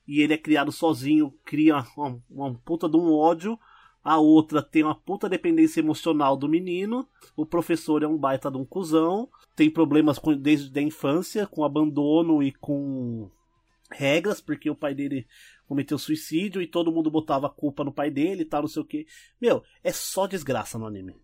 [0.08, 3.58] e ele é criado sozinho, cria uma, uma puta de um ódio.
[4.08, 7.08] A outra tem uma puta dependência emocional do menino.
[7.34, 9.28] O professor é um baita de um cuzão.
[9.56, 13.28] Tem problemas com- desde a infância, com abandono e com
[13.90, 15.26] regras, porque o pai dele
[15.66, 18.82] cometeu suicídio e todo mundo botava a culpa no pai dele e tal, não sei
[18.82, 19.08] o que.
[19.40, 21.16] Meu, é só desgraça no anime.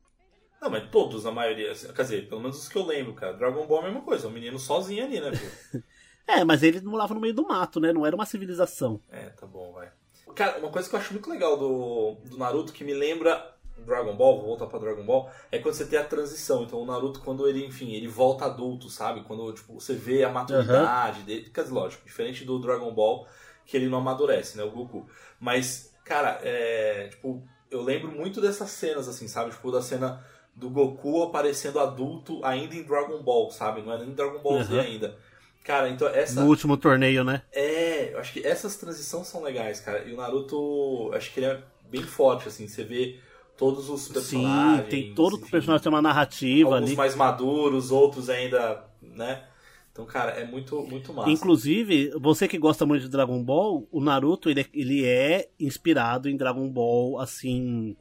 [0.60, 1.70] Não, mas todos, a maioria.
[1.70, 3.32] assim, Quer dizer, pelo menos os que eu lembro, cara.
[3.36, 5.30] Dragon Ball é a mesma coisa, o menino sozinho ali, né?
[6.26, 7.92] É, mas ele morava no meio do mato, né?
[7.92, 9.00] Não era uma civilização.
[9.08, 9.90] É, tá bom, vai.
[10.34, 14.14] Cara, uma coisa que eu acho muito legal do, do Naruto, que me lembra Dragon
[14.16, 16.62] Ball, vou voltar pra Dragon Ball, é quando você tem a transição.
[16.62, 19.22] Então o Naruto, quando ele, enfim, ele volta adulto, sabe?
[19.22, 21.50] Quando tipo, você vê a maturidade dele.
[21.52, 23.26] Quer dizer, lógico, diferente do Dragon Ball,
[23.66, 24.64] que ele não amadurece, né?
[24.64, 25.06] O Goku.
[25.38, 27.08] Mas, cara, é.
[27.08, 29.50] Tipo, eu lembro muito dessas cenas, assim, sabe?
[29.50, 33.82] Tipo, da cena do Goku aparecendo adulto ainda em Dragon Ball, sabe?
[33.82, 34.80] Não é nem Dragon Ball Z Uhum.
[34.80, 35.16] ainda.
[35.64, 36.40] Cara, então essa.
[36.40, 37.42] No último torneio, né?
[37.52, 40.04] É, eu acho que essas transições são legais, cara.
[40.04, 42.66] E o Naruto, acho que ele é bem forte, assim.
[42.66, 43.20] Você vê
[43.56, 44.84] todos os personagens.
[44.84, 46.96] Sim, tem todo enfim, personagem tem uma narrativa alguns ali.
[46.96, 49.44] mais maduros, outros ainda, né?
[49.92, 51.30] Então, cara, é muito, muito massa.
[51.30, 56.28] Inclusive, você que gosta muito de Dragon Ball, o Naruto, ele, é, ele é inspirado
[56.28, 57.94] em Dragon Ball, assim...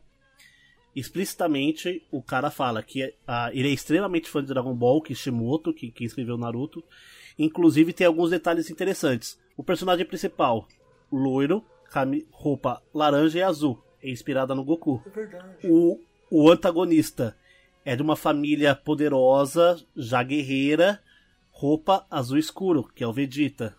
[0.95, 5.89] Explicitamente, o cara fala que uh, ele é extremamente fã de Dragon Ball, Kishimoto, que,
[5.91, 6.83] que escreveu Naruto.
[7.37, 9.39] Inclusive, tem alguns detalhes interessantes.
[9.57, 10.67] O personagem principal,
[11.11, 11.63] loiro,
[12.31, 15.03] roupa laranja e azul é inspirada no Goku.
[15.63, 15.67] É.
[15.67, 17.37] O, o antagonista
[17.85, 21.01] é de uma família poderosa, já guerreira,
[21.51, 23.75] roupa azul escuro, que é o Vegeta.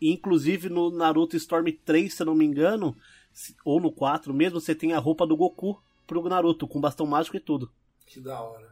[0.00, 2.96] Inclusive no Naruto Storm 3, se eu não me engano,
[3.64, 7.36] ou no 4 mesmo, você tem a roupa do Goku pro Naruto, com bastão mágico
[7.36, 7.70] e tudo.
[8.06, 8.68] Que da hora.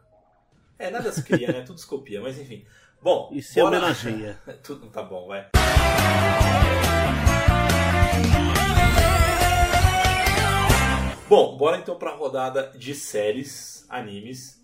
[0.77, 1.61] É, nada se cria, né?
[1.67, 2.65] Tudo se copia, mas enfim.
[3.01, 3.29] Bom.
[3.31, 3.77] E se bora...
[3.77, 4.37] homenageia.
[4.63, 5.47] tudo tá bom, vai.
[11.29, 14.58] Bom, bora então para a rodada de séries, animes.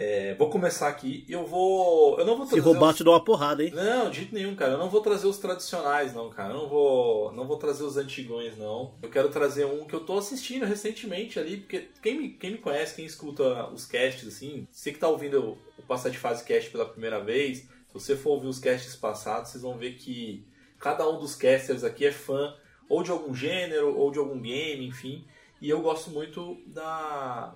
[0.00, 1.24] É, vou começar aqui.
[1.28, 2.16] Eu vou.
[2.20, 2.62] Eu não vou trazer.
[2.62, 2.96] Se roubar, os...
[2.96, 3.72] te dou uma porrada, hein?
[3.74, 4.74] Não, de jeito nenhum, cara.
[4.74, 6.54] Eu não vou trazer os tradicionais, não, cara.
[6.54, 7.32] Eu não vou.
[7.32, 8.94] Não vou trazer os antigões, não.
[9.02, 12.58] Eu quero trazer um que eu tô assistindo recentemente ali, porque quem me, quem me
[12.58, 16.70] conhece, quem escuta os casts, assim, você que tá ouvindo o Passar de Fase Cast
[16.70, 20.46] pela primeira vez, se você for ouvir os casts passados, vocês vão ver que
[20.78, 22.54] cada um dos casters aqui é fã
[22.88, 25.26] ou de algum gênero, ou de algum game, enfim.
[25.60, 27.52] E eu gosto muito da,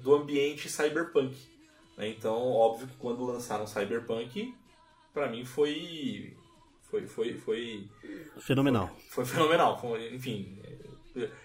[0.00, 1.51] do ambiente cyberpunk.
[1.96, 2.08] Né?
[2.08, 4.54] Então, óbvio que quando lançaram Cyberpunk,
[5.12, 6.36] para mim foi
[6.82, 7.88] foi foi foi
[8.38, 8.88] fenomenal.
[9.08, 9.78] Foi, foi fenomenal.
[9.78, 10.60] Foi, enfim,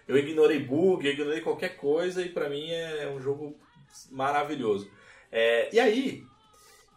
[0.08, 3.56] eu ignorei bug, eu ignorei qualquer coisa e para mim é um jogo
[4.12, 4.90] maravilhoso.
[5.32, 6.26] É, e aí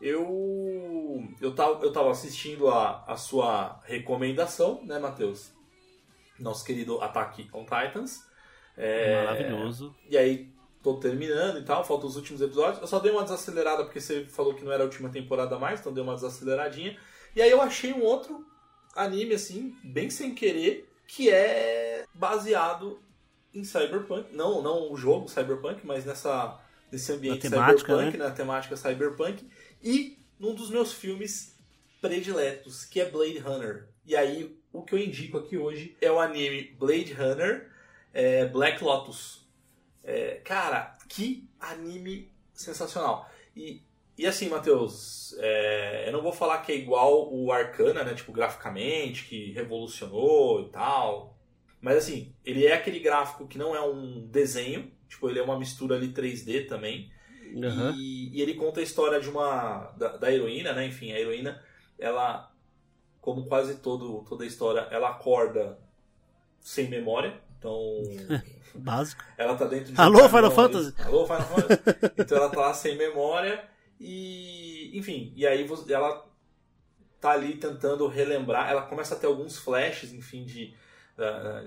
[0.00, 5.52] eu eu tava, eu tava assistindo a, a sua recomendação, né, Matheus?
[6.38, 8.24] Nosso querido Attack on Titans.
[8.76, 9.94] É, Maravilhoso.
[10.08, 10.48] E aí,
[10.82, 12.80] tô terminando e tal, faltam os últimos episódios.
[12.80, 15.80] Eu só dei uma desacelerada porque você falou que não era a última temporada mais,
[15.80, 16.98] então dei uma desaceleradinha.
[17.34, 18.44] E aí eu achei um outro
[18.94, 23.00] anime, assim, bem sem querer, que é baseado
[23.54, 24.34] em Cyberpunk.
[24.34, 28.24] Não, não o jogo Cyberpunk, mas nessa, nesse ambiente temática, Cyberpunk, né?
[28.24, 29.46] na temática Cyberpunk.
[29.82, 31.56] E num dos meus filmes
[32.00, 33.88] prediletos, que é Blade Runner.
[34.06, 37.70] E aí, o que eu indico aqui hoje é o anime Blade Runner
[38.12, 39.39] é Black Lotus.
[40.02, 43.28] É, cara, que anime sensacional.
[43.56, 43.82] E,
[44.16, 48.14] e assim, Matheus, é, eu não vou falar que é igual o Arcana, né?
[48.14, 51.38] Tipo, graficamente, que revolucionou e tal.
[51.80, 55.58] Mas assim, ele é aquele gráfico que não é um desenho, tipo, ele é uma
[55.58, 57.10] mistura ali 3D também.
[57.54, 57.92] Uhum.
[57.96, 59.92] E, e, ele conta a história de uma.
[59.98, 60.86] Da, da, heroína, né?
[60.86, 61.62] Enfim, a heroína,
[61.98, 62.52] ela,
[63.20, 65.78] como quase todo, toda a história, ela acorda
[66.60, 67.40] sem memória.
[67.60, 68.02] Então.
[68.74, 69.22] Básico.
[69.36, 70.00] Ela tá dentro de.
[70.00, 70.94] Alô, um Final Fantasy!
[71.04, 72.12] Alô, Final Fantasy!
[72.16, 73.62] então ela tá lá sem memória
[74.00, 74.90] e.
[74.94, 76.26] Enfim, e aí ela
[77.20, 78.70] tá ali tentando relembrar.
[78.70, 80.74] Ela começa a ter alguns flashes, enfim, de,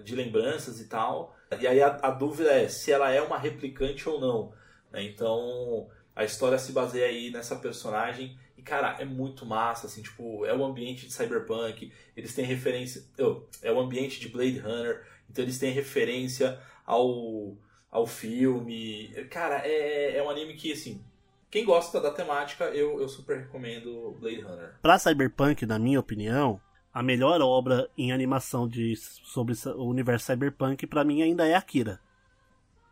[0.04, 1.36] de lembranças e tal.
[1.60, 4.54] E aí a, a dúvida é se ela é uma replicante ou não.
[4.92, 5.04] Né?
[5.04, 8.38] Então a história se baseia aí nessa personagem.
[8.58, 13.04] E, cara, é muito massa, assim, tipo, é o ambiente de Cyberpunk, eles têm referência.
[13.20, 17.58] Oh, é o ambiente de Blade Runner, então eles têm referência ao,
[17.92, 19.10] ao filme.
[19.32, 21.04] Cara, é, é um anime que, assim,
[21.50, 24.76] quem gosta da temática, eu, eu super recomendo Blade Runner.
[24.80, 26.62] Pra Cyberpunk, na minha opinião,
[26.94, 32.00] a melhor obra em animação de, sobre o universo Cyberpunk, para mim, ainda é Akira.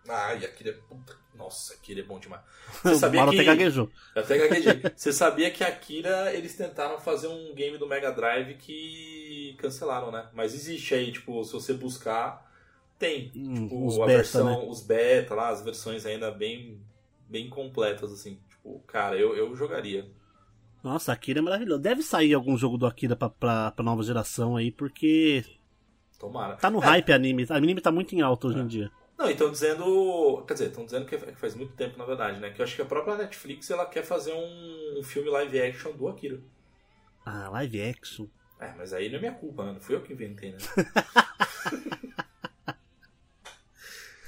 [0.09, 2.41] Ah, e Akira, puta, nossa, Akira é bom demais.
[2.83, 3.35] Você sabia que...
[3.35, 3.89] até gaguejou.
[4.15, 4.81] Até gaguejei.
[4.95, 10.27] Você sabia que Akira, eles tentaram fazer um game do Mega Drive que cancelaram, né?
[10.33, 12.49] Mas existe aí, tipo, se você buscar,
[12.99, 13.31] tem.
[13.35, 14.67] Hum, tipo, os a beta, versão, né?
[14.69, 16.79] os beta lá, as versões ainda bem,
[17.27, 18.39] bem completas, assim.
[18.49, 20.07] Tipo, cara, eu, eu jogaria.
[20.83, 21.81] Nossa, Akira é maravilhoso.
[21.81, 25.43] Deve sair algum jogo do Akira pra, pra, pra nova geração aí, porque.
[26.19, 26.55] Tomara.
[26.55, 26.85] Tá no é.
[26.85, 27.45] hype anime.
[27.45, 28.61] O anime tá muito em alta hoje é.
[28.61, 28.91] em dia.
[29.21, 30.43] Não, então dizendo.
[30.47, 32.49] Quer dizer, estão dizendo que faz muito tempo, na verdade, né?
[32.49, 35.91] Que eu acho que a própria Netflix ela quer fazer um, um filme live action
[35.91, 36.39] do Akira.
[37.23, 38.25] Ah, live action?
[38.59, 39.73] É, mas aí não é minha culpa, né?
[39.73, 40.57] Não fui eu que inventei, né?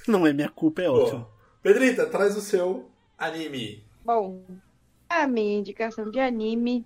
[0.08, 1.27] não é minha culpa, é ótimo.
[1.63, 3.84] Pedrita, traz o seu anime.
[4.06, 4.45] Bom,
[5.10, 6.86] a minha indicação de anime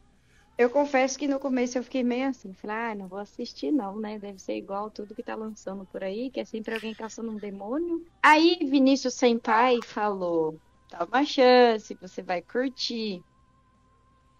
[0.57, 3.99] eu confesso que no começo eu fiquei meio assim, falei, ah, não vou assistir não,
[3.99, 4.17] né?
[4.17, 7.37] Deve ser igual tudo que tá lançando por aí, que é sempre alguém caçando um
[7.37, 8.03] demônio.
[8.23, 13.21] Aí Vinícius Senpai falou, dá uma chance, você vai curtir.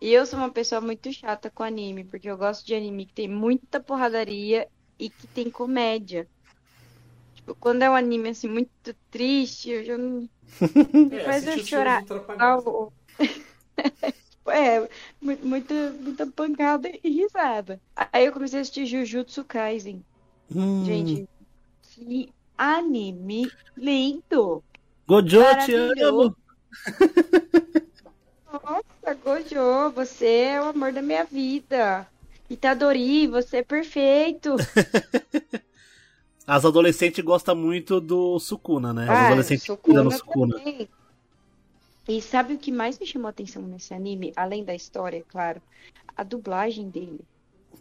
[0.01, 3.13] E eu sou uma pessoa muito chata com anime, porque eu gosto de anime que
[3.13, 4.67] tem muita porradaria
[4.99, 6.27] e que tem comédia.
[7.36, 10.27] Tipo, quando é um anime assim muito triste, eu já não.
[11.12, 12.03] Me faz eu chorar.
[14.49, 14.81] É,
[15.21, 17.79] mu- muita, muita pancada e risada.
[17.95, 20.03] Aí eu comecei a assistir Jujutsu Kaisen.
[20.55, 20.83] Hum.
[20.86, 21.27] Gente,
[21.81, 24.63] que anime lindo!
[25.07, 26.36] Gojo, te amo.
[28.51, 32.07] Nossa, Gojo, você é o amor da minha vida.
[32.49, 34.55] Itadori, você é perfeito.
[36.45, 39.03] As adolescentes gostam muito do Sukuna, né?
[39.03, 40.57] As Ah, adolescentes Sukuna do Sukuna.
[40.57, 40.88] também.
[42.08, 44.32] E sabe o que mais me chamou a atenção nesse anime?
[44.36, 45.62] Além da história, é claro.
[46.15, 47.20] A dublagem dele.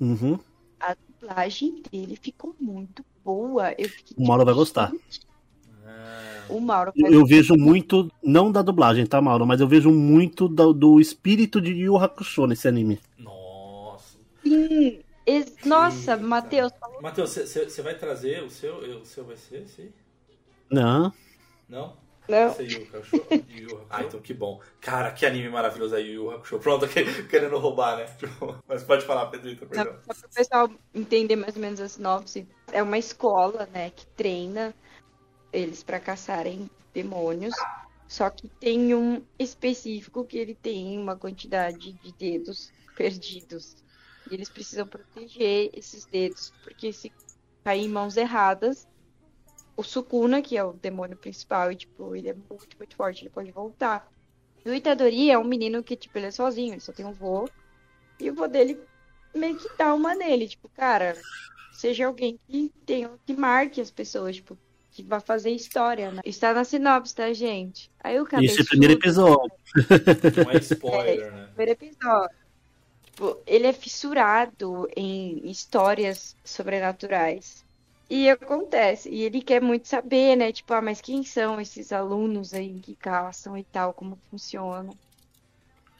[0.01, 0.39] Uhum.
[0.81, 3.73] A dublagem dele ficou muito boa.
[3.79, 4.91] Eu fiquei, O Mauro vai tipo, gostar.
[4.91, 5.21] gente,
[5.87, 9.47] Ah, O Mauro Eu, eu vejo muito, não da dublagem, tá, Mauro?
[9.47, 13.01] Mas eu vejo muito do, do espírito de Yu Hakusho nesse anime.
[13.19, 14.19] nossa.
[14.43, 15.01] Sim.
[15.25, 16.17] Ex- Nossa.
[16.17, 16.71] Matheus,
[17.03, 18.77] Matheus, você vai trazer o seu?
[19.01, 19.91] O seu vai ser esse?
[20.71, 21.13] Não.
[21.69, 21.97] Não?
[22.29, 22.49] Não.
[22.51, 23.17] Esse é Yu Hakusho?
[23.49, 23.87] Yu?
[23.91, 24.61] Ah, então que bom.
[24.81, 26.59] Cara, que anime maravilhoso é Yu Yu Hakusho.
[26.59, 28.05] Pronto, que- querendo roubar, né?
[28.19, 29.99] Tipo, Mas pode falar, Pedrito, Só, perdão.
[30.05, 34.07] só para o pessoal entender mais ou menos a sinopse, é uma escola, né, que
[34.09, 34.75] treina
[35.53, 37.55] eles para caçarem demônios.
[38.09, 43.77] Só que tem um específico que ele tem uma quantidade de dedos perdidos.
[44.31, 47.13] E eles precisam proteger esses dedos, porque se
[47.65, 48.87] cair em mãos erradas,
[49.77, 53.31] o Sukuna, que é o demônio principal, e tipo, ele é muito, muito forte, ele
[53.31, 54.11] pode voltar.
[54.65, 57.13] E o Itadori é um menino que, tipo, ele é sozinho, ele só tem um
[57.13, 57.49] vô.
[58.19, 58.81] E o vô dele
[59.35, 61.15] meio que dá uma nele, tipo, cara,
[61.73, 64.59] seja alguém que tenha, que marque as pessoas, tipo,
[64.91, 66.23] que vai fazer história, né?
[66.25, 67.91] Está na sinopse, tá, gente?
[68.03, 69.53] Aí o Esse é o primeiro episódio.
[70.43, 71.47] Não é spoiler, né?
[71.49, 72.37] primeiro episódio.
[73.05, 77.66] Tipo, ele é fissurado em histórias sobrenaturais.
[78.09, 80.53] E acontece, e ele quer muito saber, né?
[80.53, 84.93] Tipo, ah, mas quem são esses alunos aí que caçam e tal, como funciona?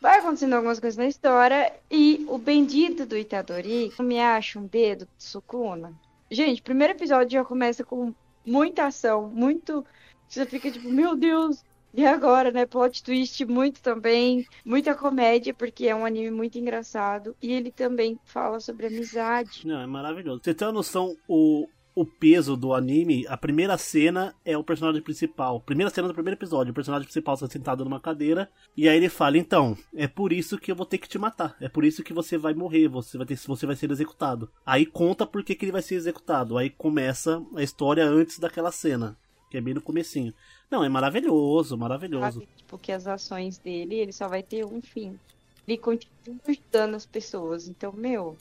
[0.01, 5.09] Vai acontecendo algumas coisas na história e o bendito do Itadori me acha um dedo
[5.17, 5.93] de Sukuna.
[6.31, 8.15] Gente, primeiro episódio já começa com
[8.45, 9.85] muita ação, muito.
[10.29, 11.65] Você fica tipo, meu Deus,
[11.97, 12.67] e agora, né?
[12.67, 17.35] Plot twist muito também, muita comédia, porque é um anime muito engraçado.
[17.41, 19.67] E ele também fala sobre amizade.
[19.67, 20.43] Não, é maravilhoso.
[20.45, 25.01] Você tem uma noção, o, o peso do anime, a primeira cena é o personagem
[25.01, 25.61] principal.
[25.63, 29.09] Primeira cena do primeiro episódio, o personagem principal está sentado numa cadeira, e aí ele
[29.09, 31.57] fala, então, é por isso que eu vou ter que te matar.
[31.59, 34.51] É por isso que você vai morrer, você vai, ter, você vai ser executado.
[34.65, 36.59] Aí conta por que, que ele vai ser executado.
[36.59, 39.17] Aí começa a história antes daquela cena.
[39.51, 40.35] Que é bem no comecinho.
[40.71, 42.41] Não, é maravilhoso, maravilhoso.
[42.41, 42.49] Sabe?
[42.57, 45.19] Tipo, as ações dele, ele só vai ter um fim.
[45.67, 47.69] Ele continua ajudando as pessoas.
[47.69, 48.37] Então, meu,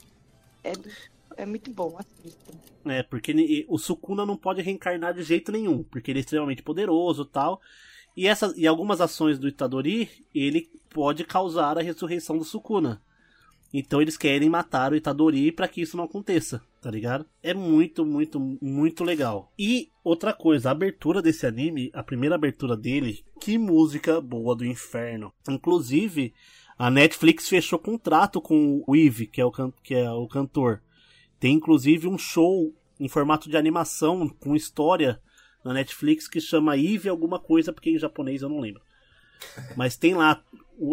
[0.62, 0.90] é, do-
[1.36, 2.52] é muito bom, assistam.
[2.84, 7.24] É, porque o Sukuna não pode reencarnar de jeito nenhum, porque ele é extremamente poderoso
[7.24, 7.60] tal.
[8.16, 13.02] E, essa, e algumas ações do Itadori, ele pode causar a ressurreição do Sukuna.
[13.72, 17.26] Então eles querem matar o Itadori para que isso não aconteça, tá ligado?
[17.42, 19.52] É muito, muito, muito legal.
[19.58, 24.64] E outra coisa, a abertura desse anime, a primeira abertura dele, que música boa do
[24.64, 25.32] inferno.
[25.48, 26.32] Inclusive,
[26.78, 30.80] a Netflix fechou contrato com o Eve, que é o, que é o cantor.
[31.38, 35.20] Tem inclusive um show em formato de animação com história
[35.64, 38.82] na Netflix que chama Eve alguma coisa, porque em japonês eu não lembro.
[39.76, 40.42] Mas tem lá,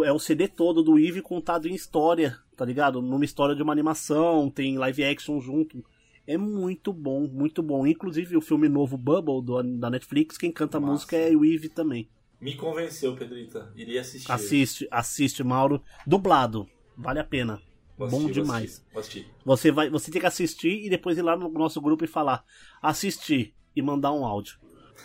[0.03, 3.01] é o CD todo do Eve contado em história, tá ligado?
[3.01, 5.83] Numa história de uma animação, tem live action junto.
[6.25, 7.85] É muito bom, muito bom.
[7.85, 10.91] Inclusive o filme novo Bubble do, da Netflix, quem canta a Massa.
[10.91, 12.09] música é o Eve também.
[12.39, 13.71] Me convenceu, Pedrita.
[13.75, 14.31] Iria assistir.
[14.31, 15.81] Assiste, assiste, Mauro.
[16.05, 16.67] Dublado.
[16.97, 17.61] Vale a pena.
[17.97, 18.63] Vou Bom assistir, vou demais.
[18.63, 19.31] assistir, Vou assistir.
[19.45, 22.43] Você vai, você tem que assistir e depois ir lá no nosso grupo e falar
[22.81, 24.57] assistir e mandar um áudio.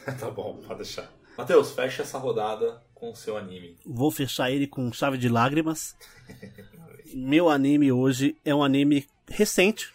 [0.18, 1.12] tá bom, pode deixar.
[1.36, 3.76] Matheus, fecha essa rodada com o seu anime.
[3.86, 5.96] Vou fechar ele com chave de lágrimas.
[7.14, 9.92] Meu anime hoje é um anime recente.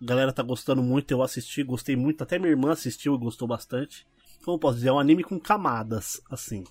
[0.00, 2.22] A galera tá gostando muito, eu assisti, gostei muito.
[2.22, 4.06] Até minha irmã assistiu e gostou bastante.
[4.44, 6.64] Como posso dizer, é um anime com camadas, assim.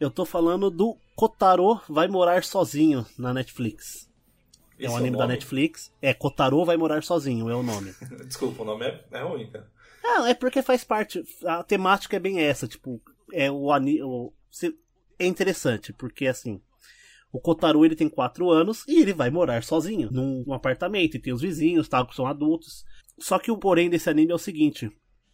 [0.00, 4.08] Eu tô falando do Kotaro Vai Morar Sozinho na Netflix.
[4.84, 5.34] É um o anime da nome?
[5.34, 5.92] Netflix.
[6.00, 7.94] É, Kotaro Vai Morar Sozinho, é o nome.
[8.26, 9.70] Desculpa, o nome é, é ruim, cara.
[10.04, 11.22] Ah, é porque faz parte.
[11.44, 13.00] A temática é bem essa, tipo,
[13.32, 14.00] é o anime.
[15.18, 16.60] É interessante, porque assim.
[17.34, 21.16] O Kotaro ele tem 4 anos e ele vai morar sozinho num, num apartamento.
[21.16, 22.84] E tem os vizinhos, tal, que são adultos.
[23.18, 24.90] Só que o porém desse anime é o seguinte: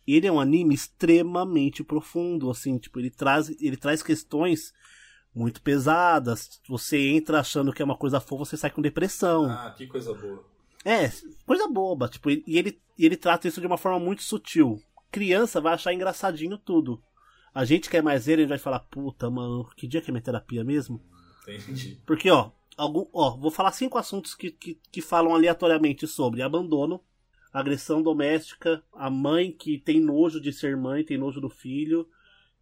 [0.07, 4.72] ele é um anime extremamente profundo, assim, tipo, ele traz, ele traz questões
[5.39, 6.61] muito pesadas.
[6.68, 9.49] Você entra achando que é uma coisa fofa, você sai com depressão.
[9.51, 10.45] Ah, que coisa boa.
[10.84, 11.11] É,
[11.47, 14.82] coisa boba, tipo, e ele, e ele trata isso de uma forma muito sutil.
[15.11, 17.03] Criança vai achar engraçadinho tudo.
[17.55, 20.11] A gente que é mais ele, a gente vai falar, puta, mano, que dia que
[20.11, 21.03] é minha terapia mesmo?
[21.43, 22.01] Entendi.
[22.07, 27.03] Porque, ó, algum, ó vou falar cinco assuntos que, que, que falam aleatoriamente sobre abandono,
[27.53, 32.09] agressão doméstica, a mãe que tem nojo de ser mãe, tem nojo do filho,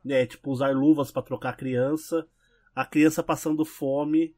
[0.04, 2.26] né, tipo, usar luvas para trocar a criança,
[2.76, 4.32] a criança passando fome,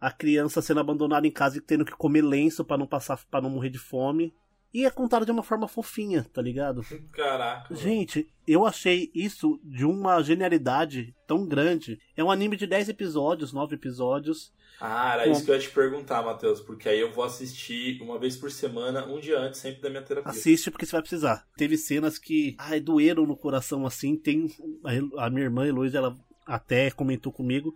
[0.00, 3.40] a criança sendo abandonada em casa e tendo que comer lenço para não passar para
[3.40, 4.32] não morrer de fome.
[4.72, 6.82] E é contado de uma forma fofinha, tá ligado?
[7.10, 7.74] Caraca.
[7.74, 11.98] Gente, eu achei isso de uma genialidade tão grande.
[12.14, 14.52] É um anime de 10 episódios, 9 episódios.
[14.78, 18.00] Ah, era Com- isso que eu ia te perguntar, Matheus, porque aí eu vou assistir
[18.02, 20.30] uma vez por semana, um dia antes, sempre da minha terapia.
[20.30, 21.44] Assiste porque você vai precisar.
[21.56, 24.16] Teve cenas que, ai, doeram no coração assim.
[24.16, 24.46] Tem
[25.16, 26.16] a minha irmã Heloísa, ela
[26.48, 27.72] até comentou comigo.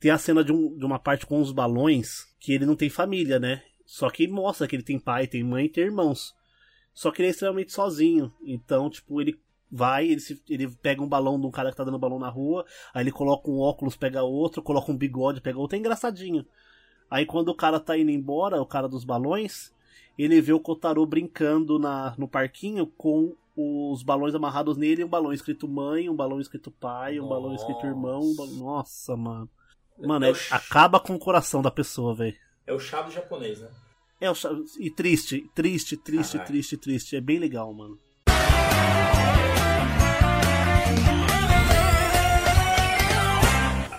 [0.00, 2.88] Tem a cena de, um- de uma parte com os balões que ele não tem
[2.88, 3.62] família, né?
[3.84, 6.34] Só que mostra que ele tem pai, tem mãe tem irmãos.
[6.94, 8.32] Só que ele é extremamente sozinho.
[8.44, 9.38] Então, tipo, ele
[9.70, 12.28] vai, ele, se- ele pega um balão de um cara que tá dando balão na
[12.28, 12.64] rua,
[12.94, 16.46] aí ele coloca um óculos, pega outro, coloca um bigode, pega outro, é engraçadinho.
[17.10, 19.72] Aí quando o cara tá indo embora, o cara dos balões,
[20.18, 25.32] ele vê o Kotaro brincando na, no parquinho com os balões amarrados nele, um balão
[25.32, 28.20] escrito mãe, um balão escrito pai, um balão escrito irmão.
[28.20, 28.52] Um balão...
[28.54, 29.50] Nossa, mano.
[29.98, 32.36] Mano, É é- ch- acaba com o coração da pessoa, velho.
[32.66, 33.68] É o do japonês, né?
[34.20, 36.46] É, o cha- e triste, triste, triste, Caralho.
[36.46, 37.16] triste, triste.
[37.16, 37.98] É bem legal, mano.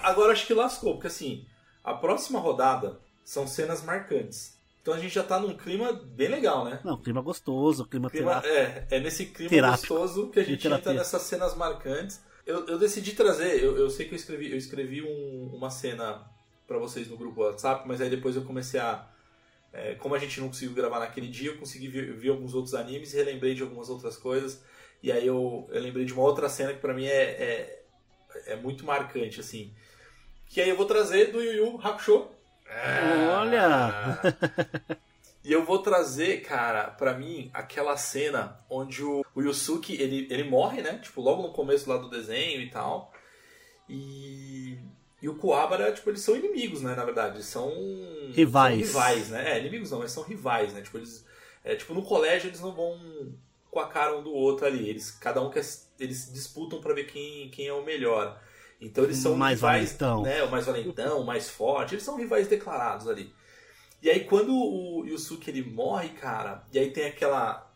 [0.04, 1.46] Agora acho que lascou, porque assim,
[1.84, 4.53] a próxima rodada são cenas marcantes.
[4.84, 6.82] Então a gente já tá num clima bem legal, né?
[6.84, 9.88] Não, clima gostoso, clima, Clima- é, é nesse clima Terápico.
[9.96, 12.22] gostoso que a gente entra nessas cenas marcantes.
[12.46, 16.30] Eu, eu decidi trazer, eu, eu sei que eu escrevi, eu escrevi um- uma cena
[16.68, 19.08] pra vocês no grupo WhatsApp, mas aí depois eu comecei a.
[19.72, 22.76] é, como a gente não conseguiu gravar naquele dia, eu consegui ver, ver alguns outros
[22.76, 24.62] animes, relembrei de algumas outras coisas.
[25.02, 27.84] E aí eu, eu lembrei de uma outra cena que pra mim é, é,
[28.48, 29.74] é muito marcante, assim.
[30.48, 32.28] Que aí eu vou trazer do Yu Yu Hakusho.
[33.38, 34.20] Olha!
[35.44, 40.46] E eu vou trazer, cara, pra mim, aquela cena onde o, o Yusuke, ele, ele
[40.46, 40.98] morre, né?
[41.00, 43.12] Tipo, logo no começo lá do desenho e tal.
[43.90, 44.78] E,
[45.22, 46.96] e o Kuwabara, tipo, eles são inimigos, né?
[46.96, 47.70] Na verdade, eles são...
[48.32, 48.88] Rivais.
[48.88, 49.52] São rivais, né?
[49.52, 50.82] É, inimigos não, eles são rivais, né?
[50.82, 51.26] Tipo, eles...
[51.62, 52.98] É, tipo, no colégio eles não vão
[53.70, 54.88] com a cara um do outro ali.
[54.88, 55.66] Eles, cada um quer...
[56.00, 58.42] Eles disputam pra ver quem, quem é o melhor.
[58.86, 60.22] Então eles são Mais rivais, valentão.
[60.24, 60.44] né?
[60.44, 61.96] O mais valentão, o mais forte.
[61.96, 63.34] Eles são rivais declarados ali.
[64.02, 67.70] E aí quando o Yusuke ele morre, cara, e aí tem aquela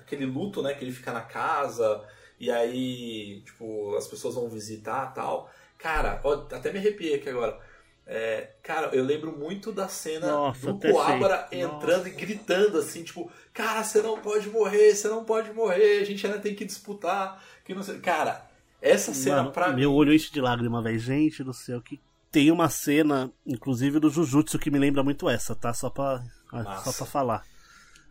[0.00, 2.02] aquele luto, né, que ele fica na casa
[2.40, 5.50] e aí, tipo, as pessoas vão visitar, tal.
[5.76, 7.58] Cara, ó, até me arrepiei aqui agora.
[8.06, 13.30] É, cara, eu lembro muito da cena Nossa, do Coabra entrando e gritando assim, tipo,
[13.52, 17.44] cara, você não pode morrer, você não pode morrer, a gente ainda tem que disputar,
[17.64, 17.98] que não sei.
[17.98, 18.47] Cara,
[18.80, 20.98] essa cena Mano, pra meu mim, olho enche de lágrima, velho.
[20.98, 22.00] Gente do céu, que
[22.30, 25.72] tem uma cena, inclusive do Jujutsu, que me lembra muito essa, tá?
[25.72, 26.92] Só pra, só Massa.
[26.92, 27.44] pra falar.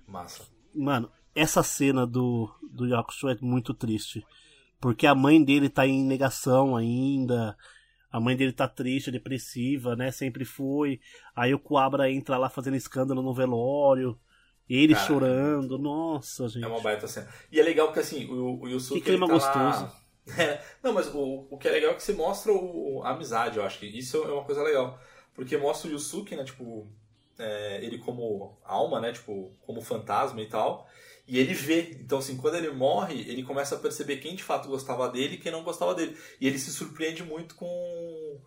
[0.07, 0.43] massa.
[0.73, 4.25] Mano, essa cena do, do Yakusho é muito triste.
[4.79, 7.55] Porque a mãe dele tá em negação ainda.
[8.11, 10.11] A mãe dele tá triste, depressiva, né?
[10.11, 10.99] Sempre foi.
[11.35, 14.17] Aí o Kuabra entra lá fazendo escândalo no velório.
[14.69, 15.77] Ele Cara, chorando.
[15.77, 16.63] Nossa, gente.
[16.63, 17.27] É uma baita cena.
[17.51, 18.99] E é legal que assim, o, o Yusuke.
[19.01, 19.39] Que clima tá lá-
[19.73, 20.06] gostoso.
[20.37, 23.57] É, não, mas o, o que é legal é que você mostra o, a amizade,
[23.57, 24.99] eu acho que isso é uma coisa legal.
[25.33, 26.87] Porque mostra o Yusuke, né, tipo,
[27.39, 30.87] é, ele como alma, né, tipo, como fantasma e tal.
[31.27, 31.97] E ele vê.
[32.01, 35.37] Então, assim, quando ele morre, ele começa a perceber quem de fato gostava dele e
[35.37, 36.17] quem não gostava dele.
[36.39, 38.39] E ele se surpreende muito com,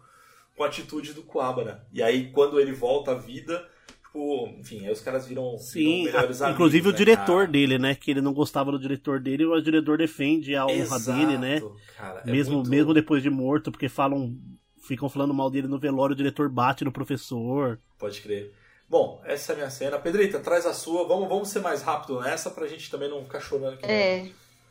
[0.57, 1.87] com a atitude do Kuabara.
[1.93, 3.69] E aí, quando ele volta à vida,
[4.13, 7.39] tipo, enfim, aí os caras viram, Sim, viram melhores a- amigos, inclusive o né, diretor
[7.41, 7.47] cara?
[7.53, 7.95] dele, né?
[7.95, 11.39] Que ele não gostava do diretor dele, mas o diretor defende a honra Exato, dele,
[11.39, 11.61] né?
[11.97, 14.35] cara, é mesmo, muito- mesmo depois de morto, porque falam.
[14.83, 17.79] Ficam falando mal dele no velório, o diretor bate no professor.
[17.97, 18.53] Pode crer.
[18.89, 19.99] Bom, essa é a minha cena.
[20.01, 21.07] Pedrita, traz a sua.
[21.07, 23.85] Vamos, vamos ser mais rápido nessa pra gente também não ficar chorando aqui.
[23.87, 24.27] É.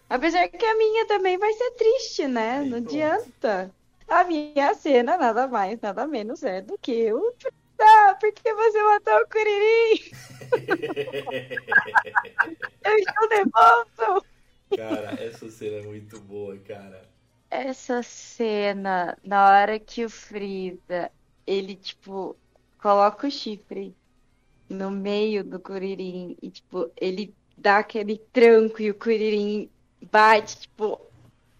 [0.09, 2.57] Apesar que a minha também vai ser triste, né?
[2.59, 2.89] Aí, Não pronto.
[2.95, 3.71] adianta.
[4.09, 7.33] A minha cena nada mais, nada menos é do que o.
[7.81, 10.11] Ah, porque você matou o Curirim?
[12.83, 14.25] Eu estou nervoso!
[14.75, 17.09] Cara, essa cena é muito boa, cara.
[17.49, 21.09] Essa cena, na hora que o Freeza,
[21.47, 22.35] ele, tipo,
[22.77, 23.95] coloca o chifre
[24.69, 29.69] no meio do Kuririn e, tipo, ele dá aquele tranco e o Kuririn
[30.11, 31.01] bate, tipo,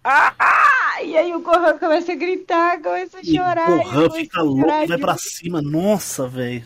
[0.04, 0.69] ah!
[1.02, 3.70] E aí o Gohan começa a gritar, começa a chorar.
[3.70, 5.60] o Gohan fica louco, vai de pra cima.
[5.62, 6.64] Nossa, velho.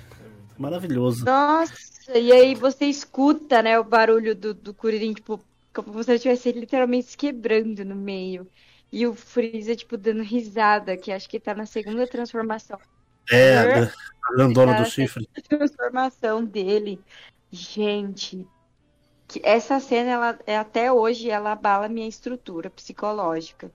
[0.58, 1.24] Maravilhoso.
[1.24, 1.74] Nossa,
[2.14, 5.40] e aí você escuta, né, o barulho do, do Kuririn, tipo,
[5.72, 8.46] como se ele estivesse literalmente se quebrando no meio.
[8.92, 12.78] E o Freeza, tipo, dando risada, que acho que tá na segunda transformação.
[13.30, 13.92] É, a da-
[14.28, 15.28] a grandona do Cara, chifre.
[15.48, 17.00] transformação dele.
[17.50, 18.46] Gente,
[19.26, 23.72] que essa cena, ela, é, até hoje, ela abala minha estrutura psicológica.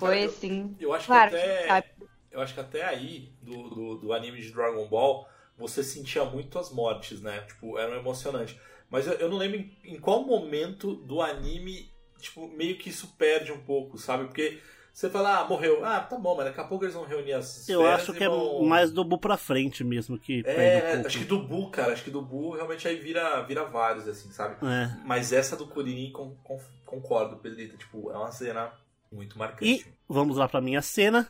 [0.00, 0.76] Foi Cara, eu- assim.
[0.80, 1.86] Eu acho Claro, que até, sabe.
[2.32, 6.58] eu acho que até aí do, do, do anime de Dragon Ball você sentia muito
[6.58, 7.40] as mortes, né?
[7.42, 8.58] Tipo, era emocionante.
[8.90, 13.14] Mas eu, eu não lembro em, em qual momento do anime, tipo, meio que isso
[13.18, 14.24] perde um pouco, sabe?
[14.24, 14.58] Porque
[14.92, 15.84] você fala, ah, morreu.
[15.84, 18.28] Ah, tá bom, mas daqui a pouco eles vão reunir as Eu acho que é
[18.28, 21.06] vão- mais do Bu pra frente mesmo que perde um É, pouco.
[21.06, 24.30] acho que do Bu, cara, acho que do Bu realmente aí vira, vira vários, assim,
[24.32, 24.56] sabe?
[24.66, 24.90] É.
[25.04, 27.76] Mas essa do Kuririn, con, con- concordo, Pedrita.
[27.76, 28.72] Tipo, é uma cena
[29.12, 29.64] muito marcante.
[29.64, 31.28] E vamos lá pra minha cena.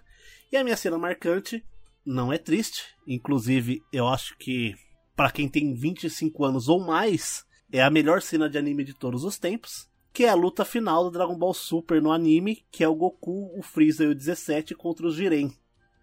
[0.53, 1.64] E a minha cena marcante
[2.05, 2.85] não é triste.
[3.07, 4.74] Inclusive, eu acho que
[5.16, 9.24] pra quem tem 25 anos ou mais, é a melhor cena de anime de todos
[9.24, 9.89] os tempos.
[10.12, 13.57] Que é a luta final do Dragon Ball Super no anime, que é o Goku,
[13.57, 15.53] o Freeza e o 17 contra os Jiren.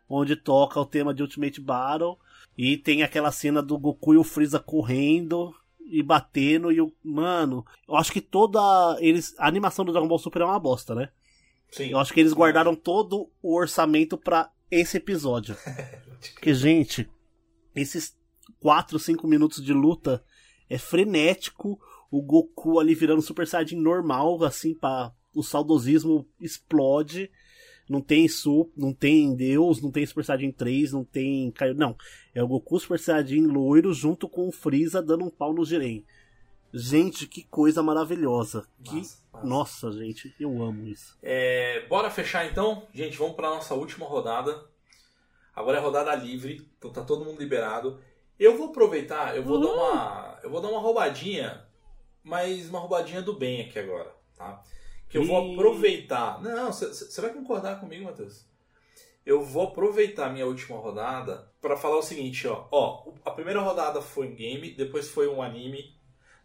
[0.10, 2.18] Onde toca o tema de Ultimate Battle.
[2.58, 6.72] E tem aquela cena do Goku e o Freeza correndo e batendo.
[6.72, 6.92] E o.
[7.04, 8.60] Mano, eu acho que toda.
[9.02, 11.10] Eles, a animação do Dragon Ball Super é uma bosta, né?
[11.72, 11.90] Sim.
[11.90, 15.56] Eu acho que eles guardaram todo o orçamento pra esse episódio.
[16.34, 17.10] Porque, gente,
[17.76, 18.18] esses
[18.60, 20.24] 4, 5 minutos de luta
[20.70, 21.80] é frenético.
[22.10, 25.12] O Goku ali virando Super Saiyajin normal, assim, pra...
[25.34, 27.30] o saudosismo explode.
[27.90, 31.54] Não tem Su, não tem Deus, não tem Super Saiyajin 3, não tem.
[31.76, 31.96] Não.
[32.34, 36.04] É o Goku Super Saiyajin loiro junto com o Freeza dando um pau no Jiren.
[36.78, 38.68] Gente, que coisa maravilhosa.
[38.84, 38.98] Que...
[38.98, 39.28] Massa.
[39.44, 41.18] Nossa, gente, eu amo isso.
[41.22, 42.88] É, bora fechar então?
[42.94, 44.66] Gente, vamos para nossa última rodada.
[45.56, 48.00] Agora é rodada livre, então tá todo mundo liberado.
[48.40, 51.66] Eu vou aproveitar, eu vou dar uma, eu vou dar uma roubadinha,
[52.24, 54.62] mas uma roubadinha do bem aqui agora, tá?
[55.10, 55.54] Que eu vou Ih.
[55.54, 56.40] aproveitar.
[56.42, 58.46] Não, você vai concordar comigo, Matheus?
[59.26, 62.68] Eu vou aproveitar a minha última rodada para falar o seguinte, ó.
[62.72, 65.97] Ó, a primeira rodada foi um game, depois foi um anime,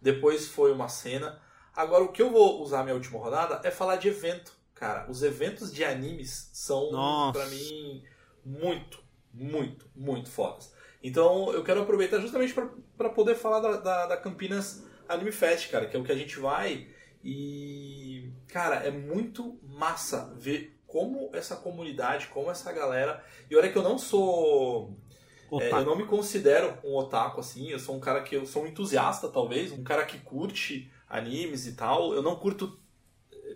[0.03, 1.41] depois foi uma cena.
[1.75, 4.53] Agora, o que eu vou usar minha última rodada é falar de evento.
[4.75, 6.91] Cara, os eventos de animes são,
[7.33, 8.03] pra mim,
[8.45, 10.75] muito, muito, muito fodas.
[11.03, 12.55] Então, eu quero aproveitar justamente
[12.97, 16.17] para poder falar da, da, da Campinas Anime Fest, cara, que é o que a
[16.17, 16.89] gente vai.
[17.25, 23.25] E, cara, é muito massa ver como essa comunidade, como essa galera.
[23.49, 24.97] E olha que eu não sou.
[25.61, 28.63] É, eu não me considero um otaku assim, eu sou um cara que eu sou
[28.63, 32.15] um entusiasta talvez, um cara que curte animes e tal.
[32.15, 32.79] Eu não curto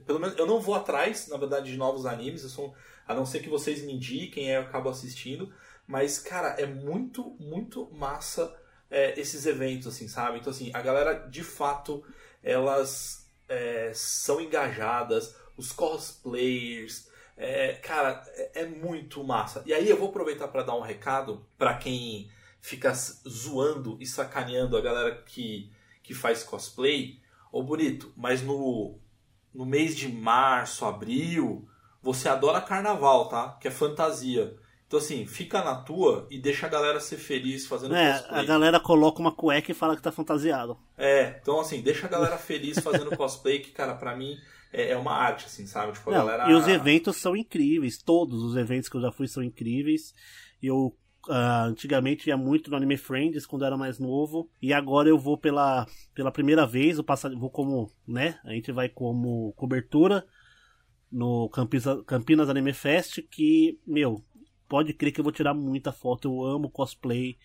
[0.04, 2.74] pelo menos eu não vou atrás, na verdade, de novos animes, eu sou
[3.06, 5.52] a não ser que vocês me indiquem, eu acabo assistindo,
[5.86, 8.54] mas cara, é muito muito massa
[8.90, 10.38] é, esses eventos assim, sabe?
[10.38, 12.04] Então assim, a galera de fato
[12.42, 19.62] elas é, são engajadas, os cosplayers, é, cara, é, é muito massa.
[19.66, 22.30] E aí eu vou aproveitar para dar um recado para quem
[22.60, 22.92] fica
[23.28, 25.70] zoando e sacaneando a galera que,
[26.02, 27.20] que faz cosplay.
[27.52, 28.98] Ô bonito, mas no,
[29.54, 31.68] no mês de março, abril,
[32.02, 33.56] você adora carnaval, tá?
[33.60, 34.56] Que é fantasia.
[34.86, 38.40] Então assim, fica na tua e deixa a galera ser feliz fazendo É, cosplay.
[38.40, 40.78] a galera coloca uma cueca e fala que tá fantasiado.
[40.96, 44.38] É, então assim, deixa a galera feliz fazendo cosplay, que, cara, pra mim
[44.76, 45.92] é, é uma arte, assim, sabe?
[45.92, 46.50] Tipo, Não, galera.
[46.50, 50.14] E os eventos são incríveis, todos os eventos que eu já fui são incríveis.
[50.62, 50.94] Eu
[51.28, 55.38] ah, antigamente ia muito no Anime Friends quando era mais novo, e agora eu vou
[55.38, 58.38] pela, pela primeira vez, eu passo, vou como, né?
[58.44, 60.24] A gente vai como cobertura
[61.10, 64.22] no Campinas, Campinas Anime Fest, que, meu,
[64.68, 67.38] pode crer que eu vou tirar muita foto, eu amo cosplay.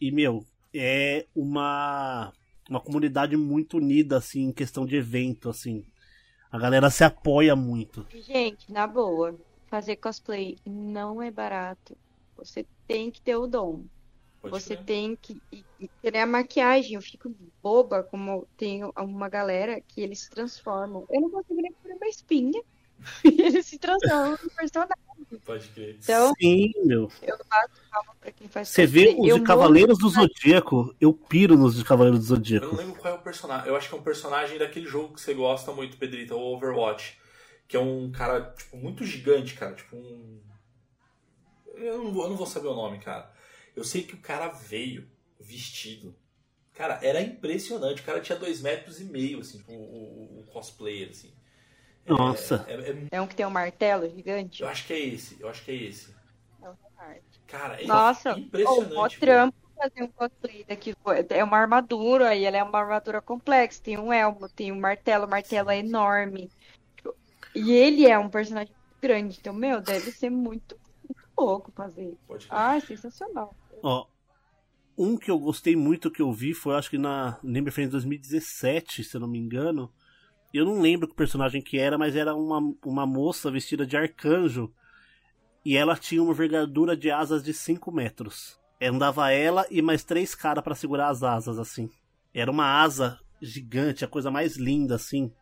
[0.00, 2.32] E, meu, é uma,
[2.68, 5.84] uma comunidade muito unida, assim, em questão de evento, assim.
[6.54, 8.06] A galera se apoia muito.
[8.12, 9.34] Gente, na boa,
[9.66, 11.96] fazer cosplay não é barato.
[12.36, 13.82] Você tem que ter o dom.
[14.40, 14.86] Pode Você crer.
[14.86, 15.42] tem que.
[16.00, 16.94] Ter a maquiagem.
[16.94, 21.04] Eu fico boba como tem uma galera que eles se transformam.
[21.10, 22.62] Eu não consigo nem pôr uma espinha.
[23.24, 24.94] E eles se transformam em personagem.
[25.44, 25.98] Pode crer.
[26.02, 27.10] Então, Sim, meu.
[27.22, 31.56] eu bato palma pra quem faz Você vê os de Cavaleiros do Zodíaco, eu piro
[31.56, 32.76] nos de Cavaleiros do Eu não Zodíaco.
[32.76, 33.68] lembro qual é o personagem.
[33.68, 37.18] Eu acho que é um personagem daquele jogo que você gosta muito, Pedrita, o Overwatch.
[37.66, 39.74] Que é um cara, tipo, muito gigante, cara.
[39.74, 40.40] Tipo um.
[41.76, 43.32] Eu não, vou, eu não vou saber o nome, cara.
[43.74, 45.08] Eu sei que o cara veio
[45.40, 46.14] vestido.
[46.74, 48.02] Cara, era impressionante.
[48.02, 51.32] O cara tinha dois metros e meio, assim, tipo, o, o- o cosplayer, assim.
[52.06, 52.64] Nossa.
[52.68, 54.62] É, é- É um que tem um martelo gigante.
[54.62, 55.40] eu acho que é esse.
[55.40, 56.14] Eu acho que é esse.
[56.62, 56.76] É o.
[57.46, 59.18] Cara, é Nossa, impressionante.
[59.18, 59.20] velho.
[59.20, 60.94] trampo fazer um cosplay daqui.
[61.30, 63.82] É uma armadura, aí ela é uma armadura complexa.
[63.82, 66.50] Tem um elmo, tem um martelo, o martelo é enorme.
[67.54, 69.38] E ele é um personagem muito grande.
[69.40, 70.76] Então, meu, deve ser muito,
[71.08, 72.16] muito louco fazer.
[72.26, 72.46] Pode.
[72.50, 73.54] Ah, sensacional.
[73.82, 74.06] Ó,
[74.96, 79.04] um que eu gostei muito que eu vi foi, acho que na Number Friends 2017,
[79.04, 79.92] se eu não me engano.
[80.54, 84.72] Eu não lembro que personagem que era, mas era uma, uma moça vestida de arcanjo.
[85.64, 88.56] E ela tinha uma envergadura de asas de 5 metros.
[88.80, 91.90] Andava ela e mais três caras pra segurar as asas, assim.
[92.32, 95.32] Era uma asa gigante, a coisa mais linda, assim.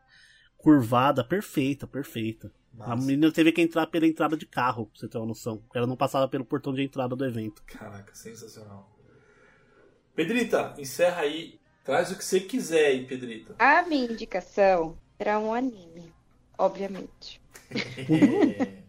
[0.56, 2.50] Curvada, perfeita, perfeita.
[2.80, 3.04] A Massa.
[3.04, 5.62] menina teve que entrar pela entrada de carro, pra você ter uma noção.
[5.74, 7.62] Ela não passava pelo portão de entrada do evento.
[7.66, 8.90] Caraca, sensacional.
[10.14, 11.60] Pedrita, encerra aí.
[11.84, 13.56] Traz o que você quiser aí, Pedrita.
[13.58, 16.12] A minha indicação será um anime,
[16.59, 17.41] obviamente.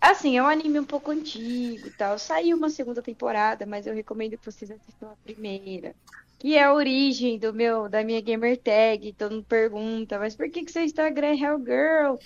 [0.00, 2.16] Assim, é um anime um pouco antigo e tal.
[2.16, 5.94] Saiu uma segunda temporada, mas eu recomendo que vocês assistam a primeira.
[6.38, 9.12] Que é a origem do meu, da minha gamer tag.
[9.14, 12.18] Todo mundo pergunta, mas por que que seu Instagram é Hellgirl?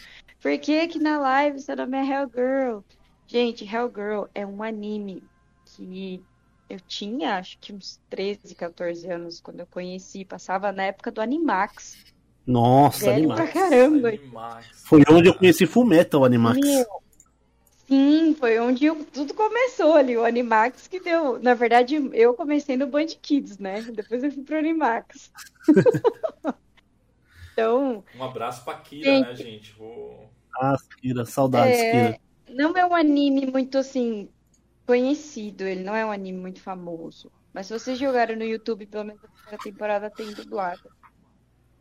[0.43, 2.85] Por que que na live seu nome é Hellgirl?
[3.27, 5.25] Gente, Hellgirl é um anime
[5.65, 6.23] que
[6.69, 10.23] eu tinha, acho que uns 13, 14 anos quando eu conheci.
[10.23, 12.14] Passava na época do Animax.
[12.47, 13.37] Nossa, Velho animal.
[13.37, 14.09] pra caramba.
[14.09, 14.67] Animax.
[14.85, 16.59] Foi onde eu conheci Fullmetal Animax.
[16.61, 16.87] Meu,
[17.87, 21.39] Sim, foi onde eu- tudo começou ali, o Animax que deu.
[21.43, 23.83] Na verdade, eu comecei no Band Kids, né?
[23.83, 25.31] Depois eu fui pro Animax.
[27.53, 29.27] Então, Um abraço pra Kira, Gente.
[29.29, 29.73] né, gente?
[29.79, 30.29] Vou...
[30.57, 31.91] Ah, Kira, saudades, É.
[31.93, 32.21] Kira.
[32.51, 34.29] não é um anime muito assim
[34.85, 37.31] conhecido, ele não é um anime muito famoso.
[37.53, 40.83] Mas se vocês jogaram no YouTube, pelo menos a primeira temporada tem dublado.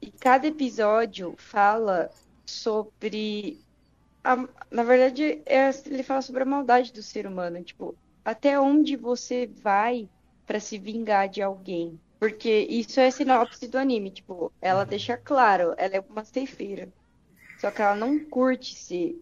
[0.04, 2.10] E cada episódio fala
[2.46, 3.64] sobre.
[4.24, 7.64] a- na verdade, é- ele fala sobre a maldade do ser humano.
[7.64, 10.10] Tipo, até onde você vai
[10.46, 12.02] pra se vingar de alguém.
[12.20, 14.12] Porque isso é sinopse do anime.
[14.12, 16.94] Tipo, ela deixa claro, ela é uma ceifeira.
[17.60, 19.22] Só que ela não curte ser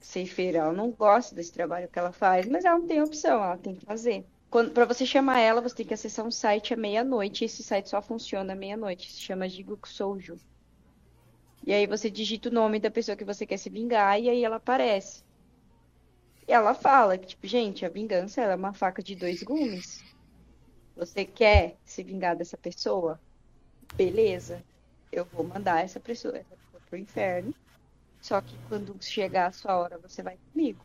[0.00, 3.58] ceifeira, ela não gosta desse trabalho que ela faz, mas ela não tem opção, ela
[3.58, 4.26] tem que fazer.
[4.52, 8.02] Para você chamar ela, você tem que acessar um site à meia-noite, esse site só
[8.02, 10.36] funciona à meia-noite, se chama Jigoku Soujo.
[11.66, 14.44] E aí você digita o nome da pessoa que você quer se vingar, e aí
[14.44, 15.24] ela aparece.
[16.46, 20.04] E ela fala que, tipo, gente, a vingança é uma faca de dois gumes.
[20.96, 23.18] Você quer se vingar dessa pessoa?
[23.94, 24.62] Beleza.
[25.10, 27.54] Eu vou mandar essa pessoa, essa pessoa pro inferno.
[28.20, 30.84] Só que quando chegar a sua hora, você vai comigo.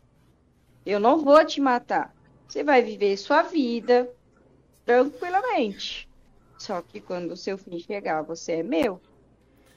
[0.86, 2.17] Eu não vou te matar.
[2.48, 4.10] Você vai viver sua vida
[4.86, 6.08] tranquilamente.
[6.58, 9.00] Só que quando o seu fim chegar, você é meu.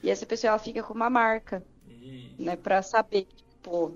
[0.02, 3.94] E essa pessoa ela fica com uma marca, Ih, né, Pra saber, tipo.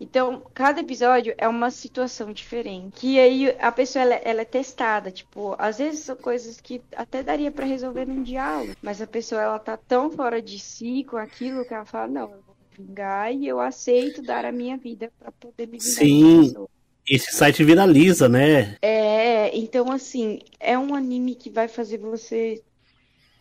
[0.00, 3.00] Então, cada episódio é uma situação diferente.
[3.00, 7.22] Que aí a pessoa ela, ela é testada, tipo, às vezes são coisas que até
[7.22, 11.16] daria pra resolver num diálogo, mas a pessoa ela tá tão fora de si com
[11.16, 14.76] aquilo que ela fala, não, eu vou me vingar e eu aceito dar a minha
[14.76, 16.66] vida pra poder me vingar Sim.
[17.08, 18.76] Esse site viraliza, né?
[18.82, 22.62] É, então assim, é um anime que vai fazer você,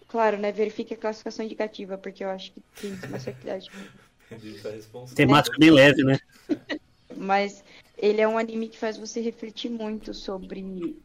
[0.07, 3.17] claro, né, verifique a classificação indicativa, porque eu acho que tem uma
[4.29, 5.15] responsável.
[5.15, 6.19] Temática bem leve, né?
[7.17, 7.63] Mas
[7.97, 10.95] ele é um anime que faz você refletir muito sobre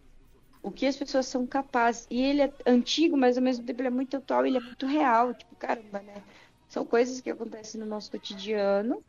[0.62, 2.06] o que as pessoas são capazes.
[2.10, 4.86] E ele é antigo, mas ao mesmo tempo ele é muito atual, ele é muito
[4.86, 5.32] real.
[5.34, 6.22] Tipo, caramba, né?
[6.68, 9.02] São coisas que acontecem no nosso cotidiano.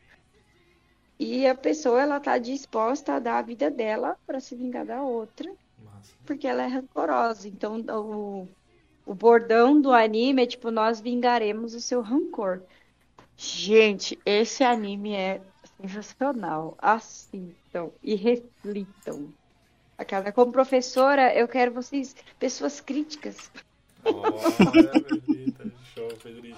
[1.22, 5.03] E a pessoa, ela tá disposta a dar a vida dela para se vingar da
[5.03, 6.13] outra, Massa.
[6.26, 7.47] porque ela é rancorosa.
[7.47, 8.49] Então, o,
[9.05, 12.63] o bordão do anime é tipo, nós vingaremos o seu rancor.
[13.38, 15.39] Gente, esse anime é
[15.80, 16.76] sensacional.
[16.80, 19.32] Assistam e reflitam.
[19.99, 23.51] A cada como professora, eu quero vocês, pessoas críticas.
[24.03, 25.72] Pedrita.
[25.93, 26.57] Show, Pedrita.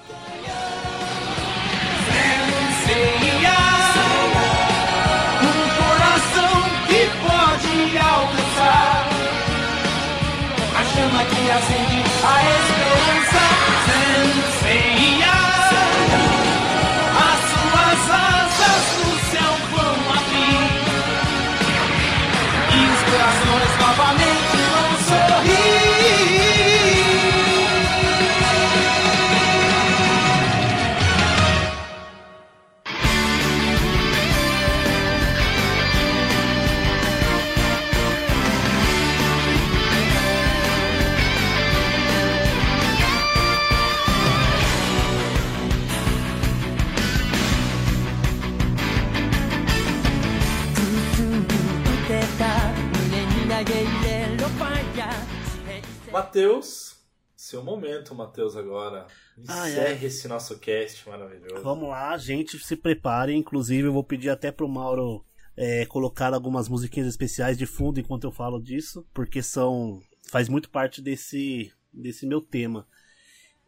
[56.34, 56.96] Matheus,
[57.36, 59.06] seu momento, Matheus, agora.
[59.48, 61.62] Ah, Encerre esse nosso cast maravilhoso.
[61.62, 63.36] Vamos lá, gente, se prepare.
[63.36, 65.24] Inclusive, eu vou pedir até pro Mauro
[65.56, 70.02] é, colocar algumas musiquinhas especiais de fundo enquanto eu falo disso, porque são.
[70.28, 72.88] faz muito parte desse, desse meu tema.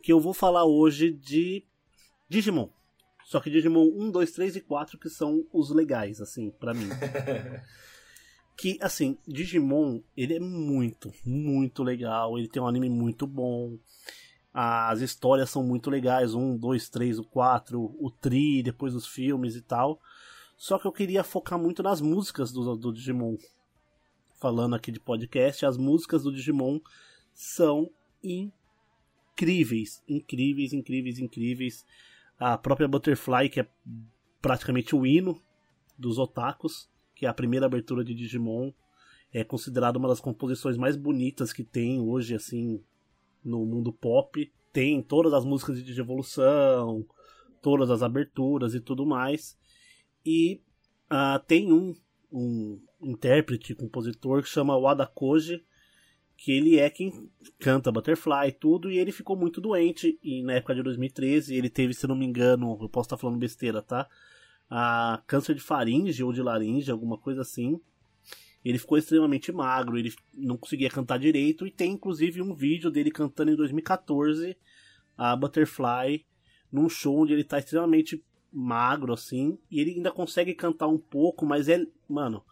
[0.02, 1.64] Que eu vou falar hoje de
[2.28, 2.70] Digimon.
[3.26, 6.90] Só que Digimon 1, 2, 3 e 4 que são os legais, assim, pra mim.
[8.56, 12.38] que, assim, Digimon, ele é muito, muito legal.
[12.38, 13.78] Ele tem um anime muito bom.
[14.54, 16.34] As histórias são muito legais.
[16.34, 20.00] Um, dois, três, o quatro, o Tri, depois os filmes e tal.
[20.58, 23.36] Só que eu queria focar muito nas músicas do, do Digimon.
[24.40, 26.80] Falando aqui de podcast, as músicas do Digimon
[27.34, 27.90] são
[28.24, 30.02] incríveis.
[30.08, 31.86] Incríveis, incríveis, incríveis.
[32.40, 33.68] A própria Butterfly, que é
[34.42, 35.42] praticamente o hino
[35.98, 38.72] dos otakus, que é a primeira abertura de Digimon,
[39.34, 42.82] é considerada uma das composições mais bonitas que tem hoje, assim,
[43.44, 44.52] no mundo pop.
[44.72, 47.06] Tem todas as músicas de Digievolução,
[47.62, 49.58] todas as aberturas e tudo mais.
[50.26, 50.62] E
[51.12, 51.96] uh, tem um,
[52.32, 55.64] um intérprete, compositor que chama Wada Koji,
[56.38, 60.54] que ele é quem canta Butterfly e tudo, e ele ficou muito doente e na
[60.54, 64.08] época de 2013 ele teve, se não me engano, eu posso estar falando besteira, tá?
[64.70, 67.80] A câncer de faringe ou de laringe, alguma coisa assim.
[68.64, 73.12] Ele ficou extremamente magro, ele não conseguia cantar direito e tem inclusive um vídeo dele
[73.12, 74.58] cantando em 2014
[75.16, 76.26] a Butterfly
[76.72, 81.46] num show onde ele tá extremamente magro assim, e ele ainda consegue cantar um pouco,
[81.46, 82.44] mas é, mano,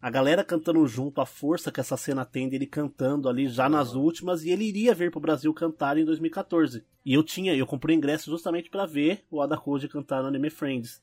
[0.00, 3.94] a galera cantando junto, a força que essa cena tem dele cantando ali já nas
[3.94, 6.84] últimas, e ele iria vir pro Brasil cantar em 2014.
[7.04, 10.50] E eu tinha, eu comprei ingresso justamente para ver o Ada Koji cantar no Anime
[10.50, 11.00] Friends.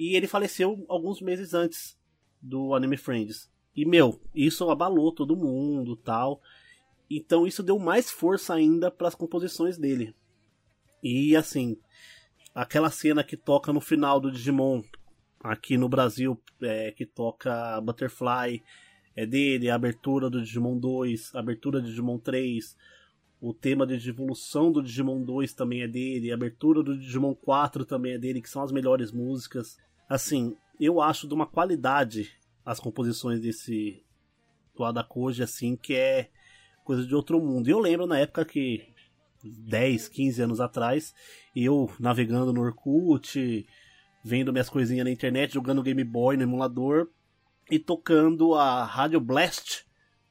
[0.00, 1.94] E ele faleceu alguns meses antes
[2.40, 3.50] do Anime Friends.
[3.76, 6.40] E meu, isso abalou todo mundo, tal.
[7.10, 10.16] Então isso deu mais força ainda para as composições dele.
[11.02, 11.76] E assim,
[12.54, 14.82] aquela cena que toca no final do Digimon,
[15.38, 18.62] aqui no Brasil, é, que toca Butterfly,
[19.14, 22.74] é dele, a abertura do Digimon 2, a abertura do Digimon 3,
[23.38, 27.84] o tema de evolução do Digimon 2 também é dele, a abertura do Digimon 4
[27.84, 29.78] também é dele, que são as melhores músicas.
[30.10, 32.32] Assim, eu acho de uma qualidade
[32.66, 34.04] as composições desse
[34.76, 36.30] do Adakoji, assim, que é
[36.84, 37.68] coisa de outro mundo.
[37.68, 38.88] E eu lembro na época que
[39.44, 41.14] 10, 15 anos atrás,
[41.54, 43.64] eu navegando no Orkut,
[44.24, 47.08] vendo minhas coisinhas na internet, jogando Game Boy no emulador
[47.70, 49.86] e tocando a Rádio Blast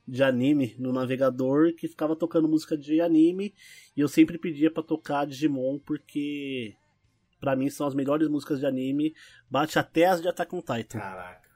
[0.06, 3.54] de anime no navegador que ficava tocando música de anime
[3.96, 6.76] e eu sempre pedia para tocar Digimon porque
[7.40, 9.16] para mim são as melhores músicas de anime,
[9.50, 11.00] bate até as de Attack on Titan.
[11.00, 11.50] Caraca.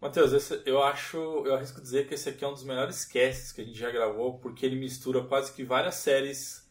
[0.00, 3.60] Matheus, eu acho, eu arrisco dizer que esse aqui é um dos melhores casts que
[3.60, 6.68] a gente já gravou, porque ele mistura quase que várias séries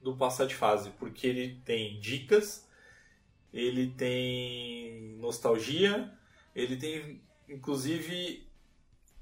[0.00, 2.66] do Passar de Fase, porque ele tem dicas,
[3.52, 6.10] ele tem nostalgia,
[6.56, 8.48] ele tem inclusive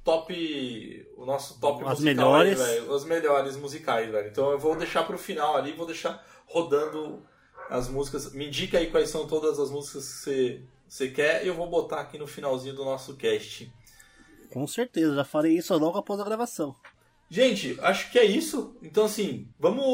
[0.05, 2.61] top o nosso top As musical melhores.
[2.61, 4.29] aí, velho, os melhores musicais, velho.
[4.29, 7.27] Então eu vou deixar pro final ali, vou deixar rodando
[7.69, 8.33] as músicas.
[8.33, 11.69] Me indica aí quais são todas as músicas que você, você quer e eu vou
[11.69, 13.71] botar aqui no finalzinho do nosso cast.
[14.53, 16.75] Com certeza, já falei isso logo após a gravação.
[17.31, 18.75] Gente, acho que é isso.
[18.83, 19.85] Então, assim, vamos.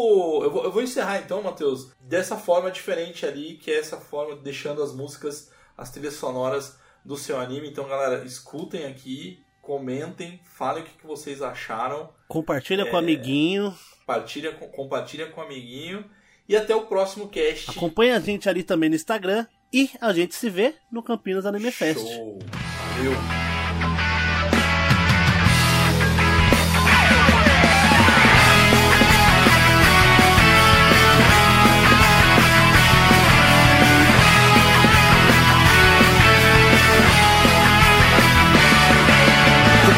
[0.45, 4.37] Eu vou, eu vou encerrar então, Matheus, dessa forma diferente ali, que é essa forma
[4.37, 7.68] deixando as músicas, as trilhas sonoras do seu anime.
[7.68, 12.09] Então, galera, escutem aqui, comentem, falem o que, que vocês acharam.
[12.29, 13.01] Compartilha com o É.
[13.01, 13.75] amiguinho.
[13.99, 16.09] Compartilha, com- compartilha com o amiguinho.
[16.47, 17.70] E até o próximo cast.
[17.70, 19.45] Acompanha a gente ali também no Instagram.
[19.72, 22.00] E a gente se vê no Campinas Anime Fest.
[22.00, 22.39] Show.
[22.97, 23.14] Valeu.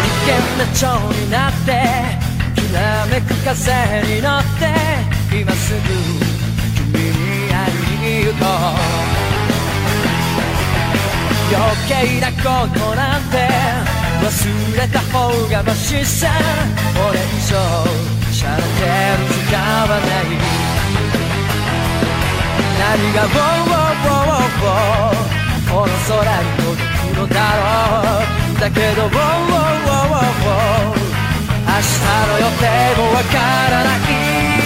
[0.02, 1.70] 危険な蝶になって
[2.62, 4.74] きらめく風に乗って
[5.39, 5.80] 今すぐ
[6.93, 9.16] 君に会いに行こう。
[11.53, 13.37] 余計なことなんて
[14.22, 14.26] 忘
[14.80, 16.28] れた方がマシさ
[16.95, 17.53] これ以上
[18.32, 19.57] しゃれてる時間
[19.87, 20.41] はない。
[22.80, 25.20] 何が「ウォーウォーウォーウォー
[25.70, 28.24] この空に届くのだろ
[28.57, 28.61] う。
[28.61, 30.97] だけど「ウォーウォーウォーウォー
[31.66, 32.64] 明日の予定
[32.97, 33.37] もわか
[33.70, 33.97] らな
[34.62, 34.66] い。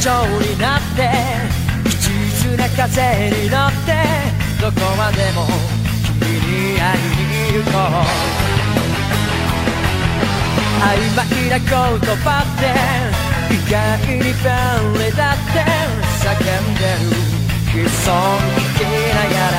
[0.00, 1.10] 長になって
[1.84, 1.90] 一
[2.42, 3.88] 途な風に乗って
[4.60, 5.46] どこまでも
[6.20, 8.38] 君に会いに行こう。
[10.80, 10.86] 曖
[11.16, 11.20] 昧
[11.50, 12.70] な言葉って
[13.52, 15.66] 意外に便利だって
[16.22, 17.28] 叫んでる。
[17.74, 18.06] 悲壮
[18.56, 19.56] 的なやら。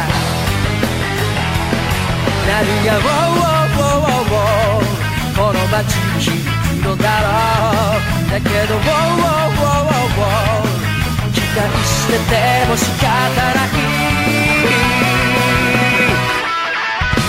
[2.47, 4.99] 何が「ウォーウォーウォーウォーウォー」
[5.35, 6.49] この街に
[6.89, 7.29] のだろ
[7.97, 8.31] う。
[8.31, 10.73] だけど「ウォーウォーウォーウォーウォー」
[11.33, 13.69] 期待してても仕方ない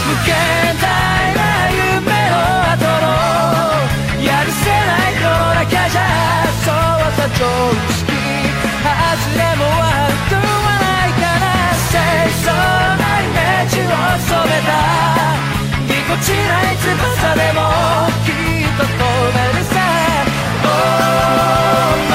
[0.07, 0.29] 無限
[0.81, 0.85] 大
[1.37, 2.37] な夢の
[2.73, 3.09] 後の
[4.25, 6.01] やるせない世の中じゃ
[6.65, 6.75] そう
[7.17, 7.41] さ常
[7.93, 8.09] 識
[8.81, 8.89] 外
[9.37, 11.47] れも悪くはないから
[11.91, 12.01] 清
[12.45, 14.71] 楚なイメージを染めた。
[15.87, 17.59] ぎこちない翼でも
[18.81, 20.27] the cold and the sad.
[20.65, 22.10] Oh.